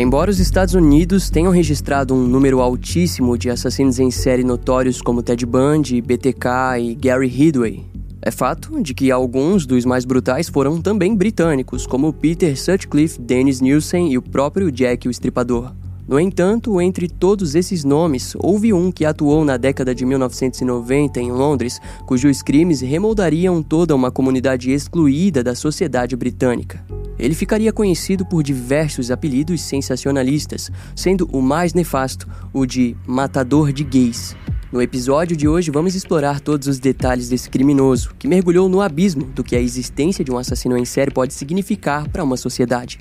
Embora 0.00 0.30
os 0.30 0.38
Estados 0.38 0.74
Unidos 0.74 1.28
tenham 1.28 1.50
registrado 1.50 2.14
um 2.14 2.24
número 2.24 2.60
altíssimo 2.60 3.36
de 3.36 3.50
assassinos 3.50 3.98
em 3.98 4.12
série 4.12 4.44
notórios 4.44 5.02
como 5.02 5.24
Ted 5.24 5.44
Bundy, 5.44 6.00
BTK 6.00 6.78
e 6.80 6.94
Gary 6.94 7.26
Ridway, 7.26 7.84
é 8.22 8.30
fato 8.30 8.80
de 8.80 8.94
que 8.94 9.10
alguns 9.10 9.66
dos 9.66 9.84
mais 9.84 10.04
brutais 10.04 10.48
foram 10.48 10.80
também 10.80 11.16
britânicos, 11.16 11.84
como 11.84 12.12
Peter 12.12 12.56
Sutcliffe, 12.56 13.20
Dennis 13.20 13.60
Nielsen 13.60 14.12
e 14.12 14.16
o 14.16 14.22
próprio 14.22 14.70
Jack 14.70 15.08
o 15.08 15.10
Estripador. 15.10 15.72
No 16.08 16.18
entanto, 16.18 16.80
entre 16.80 17.06
todos 17.06 17.54
esses 17.54 17.84
nomes, 17.84 18.34
houve 18.38 18.72
um 18.72 18.90
que 18.90 19.04
atuou 19.04 19.44
na 19.44 19.58
década 19.58 19.94
de 19.94 20.06
1990 20.06 21.20
em 21.20 21.30
Londres, 21.30 21.78
cujos 22.06 22.40
crimes 22.40 22.80
remoldariam 22.80 23.62
toda 23.62 23.94
uma 23.94 24.10
comunidade 24.10 24.70
excluída 24.70 25.44
da 25.44 25.54
sociedade 25.54 26.16
britânica. 26.16 26.82
Ele 27.18 27.34
ficaria 27.34 27.74
conhecido 27.74 28.24
por 28.24 28.42
diversos 28.42 29.10
apelidos 29.10 29.60
sensacionalistas, 29.60 30.70
sendo 30.96 31.28
o 31.30 31.42
mais 31.42 31.74
nefasto 31.74 32.26
o 32.54 32.64
de 32.64 32.96
Matador 33.06 33.70
de 33.70 33.84
Gays. 33.84 34.34
No 34.72 34.80
episódio 34.80 35.36
de 35.36 35.46
hoje, 35.46 35.70
vamos 35.70 35.94
explorar 35.94 36.40
todos 36.40 36.68
os 36.68 36.78
detalhes 36.78 37.28
desse 37.28 37.50
criminoso 37.50 38.14
que 38.18 38.26
mergulhou 38.26 38.66
no 38.66 38.80
abismo 38.80 39.24
do 39.24 39.44
que 39.44 39.54
a 39.54 39.60
existência 39.60 40.24
de 40.24 40.32
um 40.32 40.38
assassino 40.38 40.78
em 40.78 40.86
série 40.86 41.10
pode 41.10 41.34
significar 41.34 42.08
para 42.08 42.24
uma 42.24 42.38
sociedade. 42.38 42.98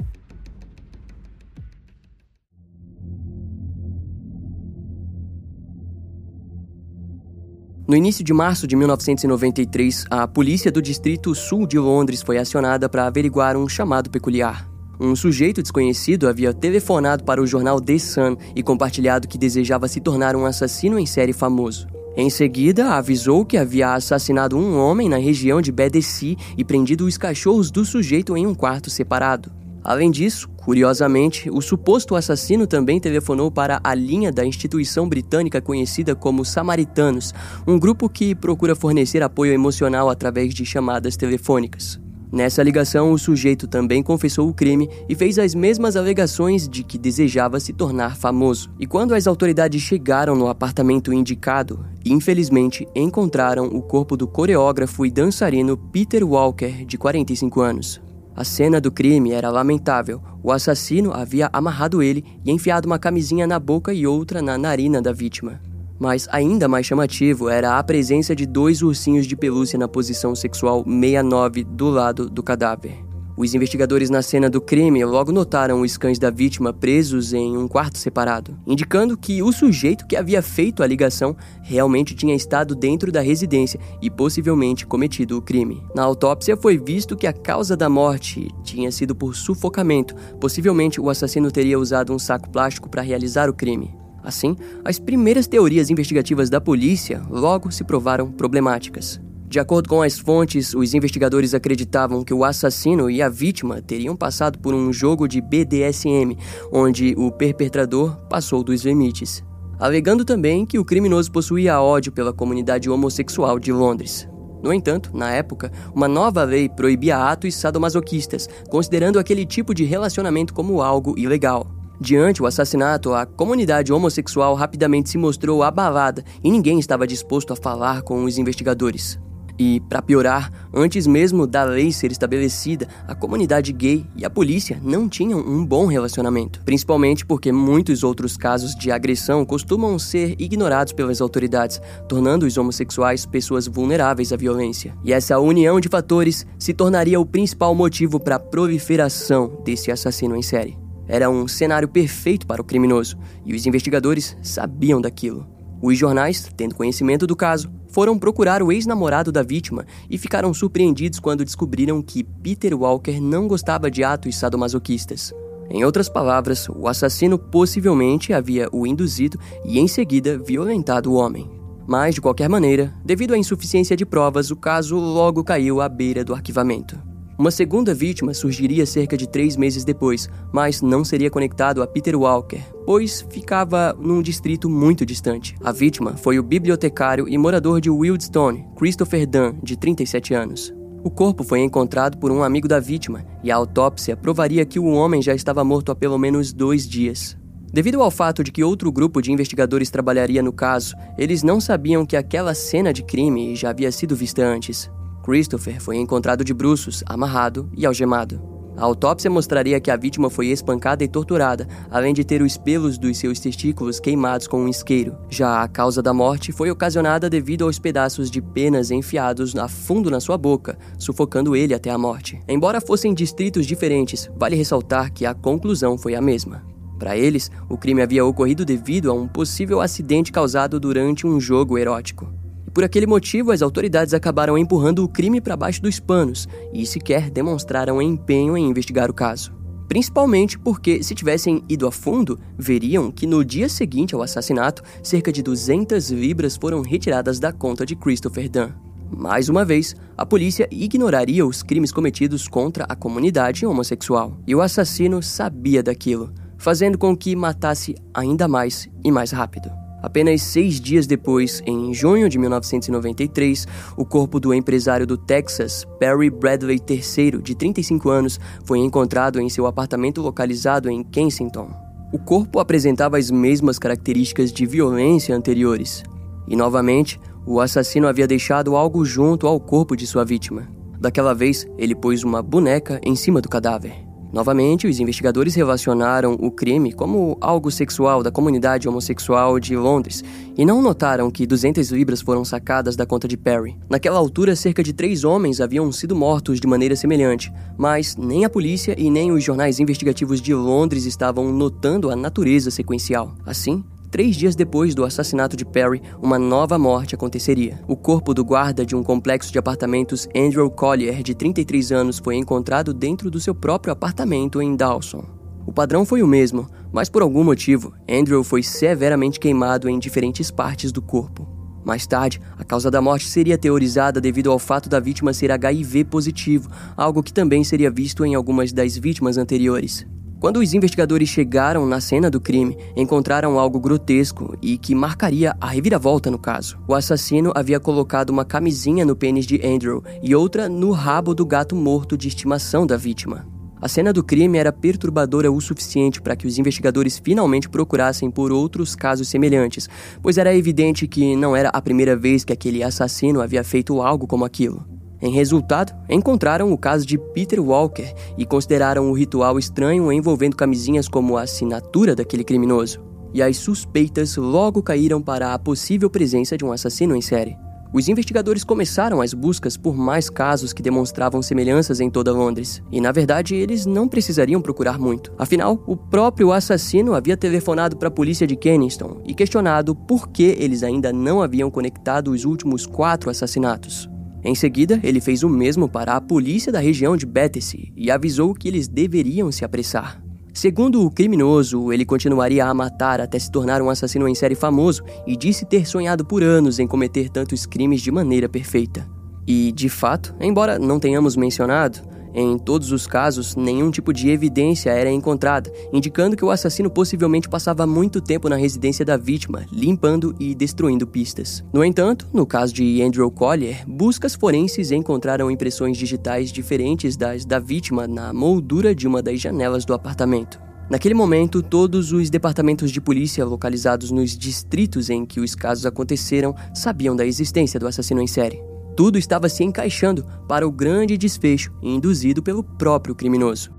No 7.87 7.95
início 7.95 8.21
de 8.21 8.33
março 8.33 8.67
de 8.67 8.75
1993, 8.75 10.07
a 10.09 10.27
polícia 10.27 10.69
do 10.69 10.81
Distrito 10.81 11.33
Sul 11.33 11.65
de 11.65 11.79
Londres 11.79 12.21
foi 12.21 12.37
acionada 12.37 12.89
para 12.89 13.07
averiguar 13.07 13.55
um 13.55 13.65
chamado 13.65 14.09
peculiar. 14.09 14.69
Um 14.99 15.15
sujeito 15.15 15.61
desconhecido 15.61 16.27
havia 16.27 16.53
telefonado 16.53 17.23
para 17.23 17.41
o 17.41 17.47
jornal 17.47 17.79
The 17.79 17.97
Sun 17.97 18.35
e 18.53 18.61
compartilhado 18.61 19.25
que 19.25 19.37
desejava 19.37 19.87
se 19.87 20.01
tornar 20.01 20.35
um 20.35 20.45
assassino 20.45 20.99
em 20.99 21.05
série 21.05 21.31
famoso. 21.31 21.87
Em 22.17 22.29
seguida, 22.29 22.95
avisou 22.95 23.45
que 23.45 23.55
havia 23.55 23.93
assassinado 23.93 24.57
um 24.57 24.77
homem 24.77 25.07
na 25.07 25.17
região 25.17 25.61
de 25.61 25.71
Bedesi 25.71 26.35
e 26.57 26.65
prendido 26.65 27.05
os 27.05 27.17
cachorros 27.17 27.71
do 27.71 27.85
sujeito 27.85 28.35
em 28.35 28.45
um 28.45 28.53
quarto 28.53 28.89
separado. 28.89 29.49
Além 29.81 30.11
disso, 30.11 30.49
curiosamente, 30.67 31.49
o 31.49 31.61
suposto 31.61 32.13
assassino 32.13 32.67
também 32.67 32.99
telefonou 32.99 33.49
para 33.49 33.79
a 33.81 33.95
linha 33.95 34.33
da 34.33 34.45
instituição 34.45 35.07
britânica 35.07 35.61
conhecida 35.61 36.13
como 36.13 36.43
Samaritanos, 36.43 37.33
um 37.65 37.79
grupo 37.79 38.09
que 38.09 38.35
procura 38.35 38.75
fornecer 38.75 39.23
apoio 39.23 39.53
emocional 39.53 40.09
através 40.09 40.53
de 40.53 40.65
chamadas 40.65 41.15
telefônicas. 41.15 41.97
Nessa 42.29 42.61
ligação, 42.61 43.13
o 43.13 43.17
sujeito 43.17 43.65
também 43.65 44.03
confessou 44.03 44.49
o 44.49 44.53
crime 44.53 44.89
e 45.07 45.15
fez 45.15 45.39
as 45.39 45.55
mesmas 45.55 45.95
alegações 45.95 46.67
de 46.67 46.83
que 46.83 46.97
desejava 46.97 47.61
se 47.61 47.71
tornar 47.71 48.17
famoso. 48.17 48.69
E 48.77 48.85
quando 48.85 49.15
as 49.15 49.25
autoridades 49.25 49.81
chegaram 49.81 50.35
no 50.35 50.49
apartamento 50.49 51.13
indicado, 51.13 51.85
infelizmente 52.03 52.85
encontraram 52.93 53.67
o 53.67 53.81
corpo 53.81 54.17
do 54.17 54.27
coreógrafo 54.27 55.05
e 55.05 55.11
dançarino 55.11 55.77
Peter 55.77 56.27
Walker, 56.27 56.85
de 56.85 56.97
45 56.97 57.61
anos. 57.61 58.06
A 58.37 58.43
cena 58.43 58.79
do 58.79 58.91
crime 58.91 59.31
era 59.31 59.49
lamentável. 59.49 60.21
O 60.43 60.51
assassino 60.51 61.11
havia 61.11 61.49
amarrado 61.51 62.03
ele 62.03 62.23
e 62.45 62.51
enfiado 62.51 62.85
uma 62.85 62.99
camisinha 62.99 63.47
na 63.47 63.59
boca 63.59 63.91
e 63.91 64.05
outra 64.05 64.43
na 64.43 64.59
narina 64.59 65.01
da 65.01 65.11
vítima. 65.11 65.59
Mas 65.99 66.27
ainda 66.31 66.67
mais 66.67 66.85
chamativo 66.85 67.49
era 67.49 67.79
a 67.79 67.83
presença 67.83 68.35
de 68.35 68.45
dois 68.45 68.83
ursinhos 68.83 69.25
de 69.25 69.35
pelúcia 69.35 69.79
na 69.79 69.87
posição 69.87 70.35
sexual 70.35 70.83
69 70.83 71.63
do 71.63 71.89
lado 71.89 72.29
do 72.29 72.43
cadáver. 72.43 73.06
Os 73.37 73.53
investigadores 73.53 74.09
na 74.09 74.23
cena 74.23 74.49
do 74.49 74.59
crime 74.59 75.05
logo 75.05 75.31
notaram 75.31 75.81
os 75.81 75.95
cães 75.95 76.17
da 76.17 76.31
vítima 76.31 76.73
presos 76.73 77.33
em 77.33 77.55
um 77.55 77.67
quarto 77.67 77.99
separado, 77.99 78.57
indicando 78.65 79.15
que 79.15 79.43
o 79.43 79.51
sujeito 79.51 80.07
que 80.07 80.15
havia 80.15 80.41
feito 80.41 80.81
a 80.81 80.87
ligação 80.87 81.37
realmente 81.61 82.15
tinha 82.15 82.33
estado 82.33 82.73
dentro 82.73 83.11
da 83.11 83.21
residência 83.21 83.79
e 84.01 84.09
possivelmente 84.09 84.87
cometido 84.87 85.37
o 85.37 85.41
crime. 85.41 85.83
Na 85.93 86.01
autópsia 86.01 86.57
foi 86.57 86.79
visto 86.79 87.15
que 87.15 87.27
a 87.27 87.33
causa 87.33 87.77
da 87.77 87.87
morte 87.87 88.49
tinha 88.63 88.91
sido 88.91 89.15
por 89.15 89.35
sufocamento, 89.35 90.15
possivelmente 90.41 90.99
o 90.99 91.07
assassino 91.07 91.51
teria 91.51 91.77
usado 91.77 92.11
um 92.11 92.17
saco 92.17 92.49
plástico 92.49 92.89
para 92.89 93.03
realizar 93.03 93.51
o 93.51 93.53
crime. 93.53 93.95
Assim, 94.23 94.55
as 94.83 94.97
primeiras 94.97 95.45
teorias 95.45 95.91
investigativas 95.91 96.49
da 96.49 96.59
polícia 96.59 97.21
logo 97.29 97.69
se 97.69 97.83
provaram 97.83 98.31
problemáticas. 98.31 99.21
De 99.49 99.61
acordo 99.61 99.87
com 99.87 100.01
as 100.01 100.19
fontes, 100.19 100.73
os 100.73 100.93
investigadores 100.93 101.53
acreditavam 101.53 102.21
que 102.21 102.33
o 102.33 102.43
assassino 102.43 103.09
e 103.09 103.21
a 103.21 103.29
vítima 103.29 103.81
teriam 103.81 104.13
passado 104.13 104.59
por 104.59 104.73
um 104.73 104.91
jogo 104.91 105.25
de 105.25 105.39
BDSM, 105.39 106.37
onde 106.69 107.15
o 107.17 107.31
perpetrador 107.31 108.17
passou 108.29 108.61
dos 108.61 108.83
limites, 108.83 109.41
alegando 109.79 110.25
também 110.25 110.65
que 110.65 110.77
o 110.77 110.83
criminoso 110.83 111.31
possuía 111.31 111.79
ódio 111.79 112.11
pela 112.11 112.33
comunidade 112.33 112.89
homossexual 112.89 113.57
de 113.57 113.71
Londres. 113.71 114.27
No 114.61 114.73
entanto, 114.73 115.15
na 115.15 115.31
época, 115.31 115.71
uma 115.95 116.09
nova 116.09 116.43
lei 116.43 116.67
proibia 116.67 117.17
atos 117.17 117.55
sadomasoquistas, 117.55 118.49
considerando 118.69 119.17
aquele 119.17 119.45
tipo 119.45 119.73
de 119.73 119.85
relacionamento 119.85 120.53
como 120.53 120.81
algo 120.81 121.17
ilegal. 121.17 121.67
Diante 122.01 122.43
o 122.43 122.45
assassinato, 122.45 123.13
a 123.13 123.25
comunidade 123.25 123.93
homossexual 123.93 124.55
rapidamente 124.55 125.09
se 125.09 125.17
mostrou 125.17 125.63
abalada 125.63 126.21
e 126.43 126.51
ninguém 126.51 126.79
estava 126.79 127.07
disposto 127.07 127.53
a 127.53 127.55
falar 127.55 128.01
com 128.01 128.25
os 128.25 128.37
investigadores. 128.37 129.17
E, 129.59 129.79
para 129.89 130.01
piorar, 130.01 130.51
antes 130.73 131.07
mesmo 131.07 131.47
da 131.47 131.63
lei 131.63 131.91
ser 131.91 132.11
estabelecida, 132.11 132.87
a 133.07 133.15
comunidade 133.15 133.73
gay 133.73 134.05
e 134.15 134.23
a 134.23 134.29
polícia 134.29 134.79
não 134.83 135.09
tinham 135.09 135.39
um 135.39 135.65
bom 135.65 135.87
relacionamento, 135.87 136.61
principalmente 136.63 137.25
porque 137.25 137.51
muitos 137.51 138.03
outros 138.03 138.37
casos 138.37 138.75
de 138.75 138.91
agressão 138.91 139.43
costumam 139.43 139.97
ser 139.97 140.35
ignorados 140.39 140.93
pelas 140.93 141.21
autoridades, 141.21 141.81
tornando 142.07 142.45
os 142.45 142.57
homossexuais 142.57 143.25
pessoas 143.25 143.67
vulneráveis 143.67 144.31
à 144.31 144.37
violência. 144.37 144.93
E 145.03 145.11
essa 145.11 145.39
união 145.39 145.79
de 145.79 145.89
fatores 145.89 146.45
se 146.59 146.73
tornaria 146.73 147.19
o 147.19 147.25
principal 147.25 147.73
motivo 147.73 148.19
para 148.19 148.35
a 148.35 148.39
proliferação 148.39 149.59
desse 149.65 149.91
assassino 149.91 150.35
em 150.35 150.43
série. 150.43 150.77
Era 151.07 151.29
um 151.29 151.47
cenário 151.47 151.87
perfeito 151.87 152.45
para 152.45 152.61
o 152.61 152.65
criminoso, 152.65 153.17
e 153.45 153.55
os 153.55 153.65
investigadores 153.65 154.37
sabiam 154.41 155.01
daquilo. 155.01 155.56
Os 155.81 155.97
jornais, 155.97 156.49
tendo 156.55 156.75
conhecimento 156.75 157.27
do 157.27 157.35
caso, 157.35 157.69
foram 157.87 158.17
procurar 158.17 158.63
o 158.63 158.71
ex-namorado 158.71 159.31
da 159.31 159.43
vítima 159.43 159.85
e 160.09 160.17
ficaram 160.17 160.53
surpreendidos 160.53 161.19
quando 161.19 161.45
descobriram 161.45 162.01
que 162.01 162.23
Peter 162.23 162.73
Walker 162.73 163.19
não 163.19 163.47
gostava 163.47 163.89
de 163.89 164.03
atos 164.03 164.37
sadomasoquistas. 164.37 165.33
Em 165.69 165.83
outras 165.83 166.07
palavras, 166.07 166.67
o 166.69 166.87
assassino 166.87 167.37
possivelmente 167.37 168.33
havia 168.33 168.69
o 168.71 168.87
induzido 168.87 169.39
e 169.65 169.79
em 169.79 169.87
seguida 169.87 170.37
violentado 170.37 171.11
o 171.11 171.15
homem. 171.15 171.49
Mas, 171.85 172.15
de 172.15 172.21
qualquer 172.21 172.49
maneira, 172.49 172.93
devido 173.03 173.33
à 173.33 173.37
insuficiência 173.37 173.95
de 173.95 174.05
provas, 174.05 174.51
o 174.51 174.55
caso 174.55 174.97
logo 174.97 175.43
caiu 175.43 175.81
à 175.81 175.87
beira 175.87 176.23
do 176.23 176.33
arquivamento. 176.33 177.06
Uma 177.39 177.51
segunda 177.51 177.93
vítima 177.93 178.33
surgiria 178.33 178.83
cerca 178.83 179.15
de 179.15 179.29
três 179.29 179.55
meses 179.55 179.85
depois, 179.85 180.27
mas 180.51 180.81
não 180.81 181.05
seria 181.05 181.29
conectado 181.29 181.83
a 181.83 181.87
Peter 181.87 182.15
Walker, 182.15 182.59
pois 182.83 183.23
ficava 183.29 183.95
num 183.99 184.23
distrito 184.23 184.67
muito 184.67 185.05
distante. 185.05 185.55
A 185.63 185.71
vítima 185.71 186.17
foi 186.17 186.39
o 186.39 186.43
bibliotecário 186.43 187.29
e 187.29 187.37
morador 187.37 187.79
de 187.79 187.91
Wildstone, 187.91 188.65
Christopher 188.75 189.27
Dunn, 189.27 189.59
de 189.61 189.77
37 189.77 190.33
anos. 190.33 190.73
O 191.03 191.11
corpo 191.11 191.43
foi 191.43 191.59
encontrado 191.59 192.17
por 192.17 192.31
um 192.31 192.41
amigo 192.41 192.67
da 192.67 192.79
vítima 192.79 193.23
e 193.43 193.51
a 193.51 193.55
autópsia 193.55 194.17
provaria 194.17 194.65
que 194.65 194.79
o 194.79 194.87
homem 194.87 195.21
já 195.21 195.35
estava 195.35 195.63
morto 195.63 195.91
há 195.91 195.95
pelo 195.95 196.17
menos 196.17 196.51
dois 196.51 196.89
dias. 196.89 197.37
Devido 197.71 198.01
ao 198.01 198.09
fato 198.09 198.43
de 198.43 198.51
que 198.51 198.63
outro 198.63 198.91
grupo 198.91 199.21
de 199.21 199.31
investigadores 199.31 199.91
trabalharia 199.91 200.41
no 200.41 200.51
caso, 200.51 200.95
eles 201.19 201.43
não 201.43 201.61
sabiam 201.61 202.03
que 202.03 202.17
aquela 202.17 202.55
cena 202.55 202.91
de 202.91 203.03
crime 203.03 203.55
já 203.55 203.69
havia 203.69 203.91
sido 203.91 204.15
vista 204.15 204.43
antes. 204.43 204.89
Christopher 205.27 205.81
foi 205.81 205.97
encontrado 205.97 206.41
de 206.41 206.53
bruços, 206.53 207.03
amarrado 207.05 207.69
e 207.75 207.85
algemado. 207.85 208.41
A 208.77 208.85
autópsia 208.85 209.29
mostraria 209.29 209.77
que 209.77 209.91
a 209.91 209.97
vítima 209.97 210.29
foi 210.29 210.47
espancada 210.47 211.03
e 211.03 211.07
torturada, 211.07 211.67
além 211.91 212.13
de 212.13 212.23
ter 212.23 212.41
os 212.41 212.55
pelos 212.55 212.97
dos 212.97 213.17
seus 213.17 213.37
testículos 213.37 213.99
queimados 213.99 214.47
com 214.47 214.61
um 214.61 214.69
isqueiro. 214.69 215.17
Já 215.29 215.61
a 215.61 215.67
causa 215.67 216.01
da 216.01 216.13
morte 216.13 216.53
foi 216.53 216.71
ocasionada 216.71 217.29
devido 217.29 217.65
aos 217.65 217.77
pedaços 217.77 218.31
de 218.31 218.41
penas 218.41 218.89
enfiados 218.89 219.53
a 219.57 219.67
fundo 219.67 220.09
na 220.09 220.21
sua 220.21 220.37
boca, 220.37 220.77
sufocando 220.97 221.57
ele 221.57 221.73
até 221.73 221.89
a 221.89 221.97
morte. 221.97 222.41
Embora 222.47 222.79
fossem 222.79 223.13
distritos 223.13 223.65
diferentes, 223.65 224.29
vale 224.37 224.55
ressaltar 224.55 225.11
que 225.11 225.25
a 225.25 225.33
conclusão 225.33 225.97
foi 225.97 226.15
a 226.15 226.21
mesma. 226.21 226.63
Para 226.97 227.17
eles, 227.17 227.51
o 227.67 227.77
crime 227.77 228.01
havia 228.01 228.23
ocorrido 228.23 228.63
devido 228.63 229.11
a 229.11 229.13
um 229.13 229.27
possível 229.27 229.81
acidente 229.81 230.31
causado 230.31 230.79
durante 230.79 231.27
um 231.27 231.37
jogo 231.37 231.77
erótico. 231.77 232.36
Por 232.77 232.83
aquele 232.83 233.07
motivo, 233.07 233.51
as 233.51 233.63
autoridades 233.63 234.13
acabaram 234.13 234.55
empurrando 234.55 235.03
o 235.03 235.09
crime 235.09 235.41
para 235.41 235.57
baixo 235.57 235.81
dos 235.81 235.99
panos 235.99 236.47
e 236.71 236.85
sequer 236.85 237.31
demonstraram 237.31 237.99
empenho 237.99 238.55
em 238.55 238.69
investigar 238.69 239.09
o 239.09 239.13
caso. 239.15 239.51
Principalmente 239.87 240.59
porque, 240.59 241.01
se 241.01 241.15
tivessem 241.15 241.63
ido 241.67 241.87
a 241.87 241.91
fundo, 241.91 242.39
veriam 242.55 243.09
que 243.09 243.25
no 243.25 243.43
dia 243.43 243.67
seguinte 243.67 244.13
ao 244.13 244.21
assassinato, 244.21 244.83
cerca 245.01 245.31
de 245.31 245.41
200 245.41 246.11
libras 246.11 246.55
foram 246.55 246.83
retiradas 246.83 247.39
da 247.39 247.51
conta 247.51 247.83
de 247.83 247.95
Christopher 247.95 248.47
Dunn. 248.47 248.69
Mais 249.09 249.49
uma 249.49 249.65
vez, 249.65 249.95
a 250.15 250.23
polícia 250.23 250.69
ignoraria 250.69 251.47
os 251.47 251.63
crimes 251.63 251.91
cometidos 251.91 252.47
contra 252.47 252.85
a 252.87 252.95
comunidade 252.95 253.65
homossexual. 253.65 254.37
E 254.45 254.53
o 254.53 254.61
assassino 254.61 255.23
sabia 255.23 255.81
daquilo. 255.81 256.31
fazendo 256.59 256.95
com 256.95 257.17
que 257.17 257.35
matasse 257.35 257.95
ainda 258.13 258.47
mais 258.47 258.87
e 259.03 259.11
mais 259.11 259.31
rápido. 259.31 259.86
Apenas 260.07 260.41
seis 260.41 260.79
dias 260.79 261.05
depois, 261.05 261.61
em 261.65 261.93
junho 261.93 262.29
de 262.29 262.39
1993, 262.39 263.67
o 263.97 264.05
corpo 264.05 264.39
do 264.39 264.53
empresário 264.53 265.05
do 265.05 265.17
Texas, 265.17 265.85
Perry 265.99 266.29
Bradley 266.29 266.79
III, 266.89 267.41
de 267.41 267.53
35 267.53 268.09
anos, 268.09 268.39
foi 268.63 268.79
encontrado 268.79 269.37
em 269.37 269.49
seu 269.49 269.67
apartamento 269.67 270.21
localizado 270.21 270.89
em 270.89 271.03
Kensington. 271.03 271.69
O 272.13 272.17
corpo 272.17 272.61
apresentava 272.61 273.17
as 273.17 273.29
mesmas 273.29 273.77
características 273.77 274.53
de 274.53 274.65
violência 274.65 275.35
anteriores. 275.35 276.05
E 276.47 276.55
novamente, 276.55 277.19
o 277.45 277.59
assassino 277.59 278.07
havia 278.07 278.25
deixado 278.25 278.77
algo 278.77 279.03
junto 279.03 279.45
ao 279.45 279.59
corpo 279.59 279.93
de 279.93 280.07
sua 280.07 280.23
vítima. 280.23 280.69
Daquela 281.01 281.35
vez, 281.35 281.67
ele 281.77 281.93
pôs 281.93 282.23
uma 282.23 282.41
boneca 282.41 282.97
em 283.03 283.13
cima 283.13 283.41
do 283.41 283.49
cadáver. 283.49 284.06
Novamente, 284.31 284.87
os 284.87 284.99
investigadores 284.99 285.55
relacionaram 285.55 286.33
o 286.33 286.51
crime 286.51 286.91
como 286.91 287.37
algo 287.39 287.71
sexual 287.71 288.21
da 288.21 288.31
comunidade 288.31 288.87
homossexual 288.87 289.59
de 289.59 289.75
Londres 289.75 290.23
e 290.57 290.65
não 290.65 290.81
notaram 290.81 291.31
que 291.31 291.47
200 291.47 291.89
libras 291.91 292.21
foram 292.21 292.43
sacadas 292.43 292.95
da 292.95 293.05
conta 293.05 293.27
de 293.27 293.37
Perry. 293.37 293.77
Naquela 293.89 294.19
altura, 294.19 294.55
cerca 294.55 294.83
de 294.83 294.93
três 294.93 295.23
homens 295.23 295.61
haviam 295.61 295.91
sido 295.91 296.15
mortos 296.15 296.59
de 296.59 296.67
maneira 296.67 296.95
semelhante, 296.95 297.51
mas 297.77 298.15
nem 298.17 298.43
a 298.43 298.49
polícia 298.49 298.95
e 298.97 299.09
nem 299.09 299.31
os 299.31 299.43
jornais 299.43 299.79
investigativos 299.79 300.41
de 300.41 300.53
Londres 300.53 301.05
estavam 301.05 301.51
notando 301.51 302.09
a 302.09 302.15
natureza 302.15 302.69
sequencial. 302.69 303.33
Assim, 303.45 303.83
Três 304.17 304.35
dias 304.35 304.55
depois 304.55 304.95
do 304.95 305.05
assassinato 305.05 305.55
de 305.55 305.63
Perry, 305.63 306.01
uma 306.19 306.39
nova 306.39 306.79
morte 306.79 307.13
aconteceria. 307.13 307.79
O 307.87 307.95
corpo 307.95 308.33
do 308.33 308.43
guarda 308.43 308.83
de 308.83 308.95
um 308.95 309.03
complexo 309.03 309.51
de 309.51 309.59
apartamentos 309.59 310.27
Andrew 310.35 310.71
Collier, 310.71 311.21
de 311.21 311.35
33 311.35 311.91
anos, 311.91 312.17
foi 312.17 312.35
encontrado 312.35 312.95
dentro 312.95 313.29
do 313.29 313.39
seu 313.39 313.53
próprio 313.53 313.93
apartamento 313.93 314.59
em 314.59 314.75
Dawson. 314.75 315.23
O 315.67 315.71
padrão 315.71 316.03
foi 316.03 316.23
o 316.23 316.27
mesmo, 316.27 316.67
mas 316.91 317.09
por 317.09 317.21
algum 317.21 317.43
motivo, 317.43 317.93
Andrew 318.09 318.43
foi 318.43 318.63
severamente 318.63 319.39
queimado 319.39 319.87
em 319.87 319.99
diferentes 319.99 320.49
partes 320.49 320.91
do 320.91 320.99
corpo. 320.99 321.47
Mais 321.85 322.07
tarde, 322.07 322.41
a 322.57 322.63
causa 322.63 322.89
da 322.89 322.99
morte 322.99 323.27
seria 323.27 323.55
teorizada 323.55 324.19
devido 324.19 324.51
ao 324.51 324.57
fato 324.57 324.89
da 324.89 324.99
vítima 324.99 325.31
ser 325.31 325.51
HIV 325.51 326.05
positivo, 326.05 326.71
algo 326.97 327.21
que 327.21 327.31
também 327.31 327.63
seria 327.63 327.91
visto 327.91 328.25
em 328.25 328.33
algumas 328.33 328.73
das 328.73 328.97
vítimas 328.97 329.37
anteriores. 329.37 330.07
Quando 330.39 330.57
os 330.57 330.71
investigadores 330.75 331.29
chegaram 331.29 331.87
na 331.87 331.99
cena 331.99 332.29
do 332.29 332.39
crime, 332.39 332.77
encontraram 332.95 333.57
algo 333.57 333.79
grotesco 333.79 334.55
e 334.61 334.77
que 334.77 334.93
marcaria 334.93 335.55
a 335.59 335.67
reviravolta 335.67 336.29
no 336.29 336.37
caso. 336.37 336.77
O 336.87 336.93
assassino 336.93 337.51
havia 337.55 337.79
colocado 337.79 338.29
uma 338.29 338.45
camisinha 338.45 339.03
no 339.03 339.15
pênis 339.15 339.47
de 339.47 339.59
Andrew 339.65 340.03
e 340.21 340.35
outra 340.35 340.69
no 340.69 340.91
rabo 340.91 341.33
do 341.33 341.43
gato 341.43 341.75
morto 341.75 342.15
de 342.15 342.27
estimação 342.27 342.85
da 342.85 342.95
vítima. 342.95 343.47
A 343.81 343.87
cena 343.87 344.13
do 344.13 344.23
crime 344.23 344.59
era 344.59 344.71
perturbadora 344.71 345.51
o 345.51 345.59
suficiente 345.59 346.21
para 346.21 346.35
que 346.35 346.45
os 346.45 346.59
investigadores 346.59 347.19
finalmente 347.23 347.67
procurassem 347.67 348.29
por 348.29 348.51
outros 348.51 348.95
casos 348.95 349.27
semelhantes, 349.27 349.89
pois 350.21 350.37
era 350.37 350.55
evidente 350.55 351.07
que 351.07 351.35
não 351.35 351.55
era 351.55 351.69
a 351.69 351.81
primeira 351.81 352.15
vez 352.15 352.43
que 352.43 352.53
aquele 352.53 352.83
assassino 352.83 353.41
havia 353.41 353.63
feito 353.63 354.01
algo 354.01 354.27
como 354.27 354.45
aquilo. 354.45 354.96
Em 355.21 355.31
resultado, 355.31 355.93
encontraram 356.09 356.71
o 356.71 356.77
caso 356.77 357.05
de 357.05 357.17
Peter 357.17 357.59
Walker 357.59 358.13
e 358.37 358.45
consideraram 358.45 359.09
o 359.09 359.13
ritual 359.13 359.57
estranho 359.57 360.11
envolvendo 360.11 360.55
camisinhas 360.55 361.07
como 361.07 361.37
a 361.37 361.41
assinatura 361.41 362.15
daquele 362.15 362.43
criminoso. 362.43 362.99
E 363.33 363.41
as 363.41 363.57
suspeitas 363.57 364.35
logo 364.37 364.81
caíram 364.81 365.21
para 365.21 365.53
a 365.53 365.59
possível 365.59 366.09
presença 366.09 366.57
de 366.57 366.63
um 366.63 366.71
assassino 366.71 367.15
em 367.15 367.21
série. 367.21 367.57
Os 367.93 368.09
investigadores 368.09 368.63
começaram 368.63 369.21
as 369.21 369.33
buscas 369.33 369.77
por 369.77 369.95
mais 369.95 370.29
casos 370.29 370.73
que 370.73 370.83
demonstravam 370.83 371.41
semelhanças 371.41 372.01
em 372.01 372.09
toda 372.09 372.33
Londres, 372.33 372.83
e 372.91 372.99
na 372.99 373.13
verdade 373.13 373.55
eles 373.55 373.85
não 373.85 374.09
precisariam 374.09 374.61
procurar 374.61 374.99
muito. 374.99 375.31
Afinal, 375.37 375.81
o 375.87 375.95
próprio 375.95 376.51
assassino 376.51 377.13
havia 377.13 377.37
telefonado 377.37 377.95
para 377.95 378.09
a 378.09 378.11
polícia 378.11 378.45
de 378.45 378.57
Kennington 378.57 379.21
e 379.25 379.33
questionado 379.33 379.95
por 379.95 380.27
que 380.27 380.55
eles 380.59 380.83
ainda 380.83 381.13
não 381.13 381.41
haviam 381.41 381.71
conectado 381.71 382.31
os 382.31 382.43
últimos 382.43 382.85
quatro 382.85 383.29
assassinatos. 383.29 384.09
Em 384.43 384.55
seguida, 384.55 384.99
ele 385.03 385.19
fez 385.19 385.43
o 385.43 385.49
mesmo 385.49 385.89
para 385.89 386.15
a 386.15 386.21
polícia 386.21 386.71
da 386.71 386.79
região 386.79 387.17
de 387.17 387.25
Battersea 387.25 387.91
e 387.95 388.11
avisou 388.11 388.53
que 388.53 388.67
eles 388.67 388.87
deveriam 388.87 389.51
se 389.51 389.65
apressar. 389.65 390.21
Segundo 390.53 391.05
o 391.05 391.11
criminoso, 391.11 391.93
ele 391.93 392.03
continuaria 392.03 392.65
a 392.65 392.73
matar 392.73 393.21
até 393.21 393.37
se 393.37 393.51
tornar 393.51 393.81
um 393.81 393.89
assassino 393.89 394.27
em 394.27 394.33
série 394.33 394.55
famoso 394.55 395.03
e 395.27 395.37
disse 395.37 395.65
ter 395.65 395.85
sonhado 395.85 396.25
por 396.25 396.41
anos 396.41 396.79
em 396.79 396.87
cometer 396.87 397.29
tantos 397.29 397.65
crimes 397.65 398.01
de 398.01 398.11
maneira 398.11 398.49
perfeita. 398.49 399.07
E, 399.45 399.71
de 399.71 399.87
fato, 399.87 400.35
embora 400.41 400.79
não 400.79 400.99
tenhamos 400.99 401.35
mencionado, 401.35 401.99
em 402.39 402.55
todos 402.59 402.91
os 402.91 403.07
casos, 403.07 403.55
nenhum 403.55 403.89
tipo 403.89 404.13
de 404.13 404.29
evidência 404.29 404.91
era 404.91 405.09
encontrada, 405.09 405.73
indicando 405.91 406.37
que 406.37 406.45
o 406.45 406.51
assassino 406.51 406.87
possivelmente 406.87 407.49
passava 407.49 407.87
muito 407.87 408.21
tempo 408.21 408.47
na 408.47 408.55
residência 408.55 409.03
da 409.03 409.17
vítima, 409.17 409.65
limpando 409.71 410.35
e 410.39 410.53
destruindo 410.53 411.07
pistas. 411.07 411.63
No 411.73 411.83
entanto, 411.83 412.27
no 412.31 412.45
caso 412.45 412.75
de 412.75 413.01
Andrew 413.01 413.31
Collier, 413.31 413.83
buscas 413.87 414.35
forenses 414.35 414.91
encontraram 414.91 415.49
impressões 415.49 415.97
digitais 415.97 416.51
diferentes 416.51 417.17
das 417.17 417.43
da 417.43 417.57
vítima 417.57 418.07
na 418.07 418.31
moldura 418.31 418.93
de 418.93 419.07
uma 419.07 419.23
das 419.23 419.41
janelas 419.41 419.83
do 419.83 419.95
apartamento. 419.95 420.59
Naquele 420.91 421.15
momento, 421.15 421.63
todos 421.63 422.11
os 422.11 422.29
departamentos 422.29 422.91
de 422.91 423.01
polícia 423.01 423.43
localizados 423.43 424.11
nos 424.11 424.37
distritos 424.37 425.09
em 425.09 425.25
que 425.25 425.39
os 425.39 425.55
casos 425.55 425.87
aconteceram 425.87 426.55
sabiam 426.71 427.15
da 427.15 427.25
existência 427.25 427.79
do 427.79 427.87
assassino 427.87 428.21
em 428.21 428.27
série. 428.27 428.61
Tudo 428.97 429.19
estava 429.19 429.47
se 429.47 429.63
encaixando 429.63 430.25
para 430.47 430.67
o 430.67 430.71
grande 430.71 431.19
desfecho 431.19 431.71
induzido 431.83 432.41
pelo 432.41 432.63
próprio 432.63 433.13
criminoso. 433.13 433.71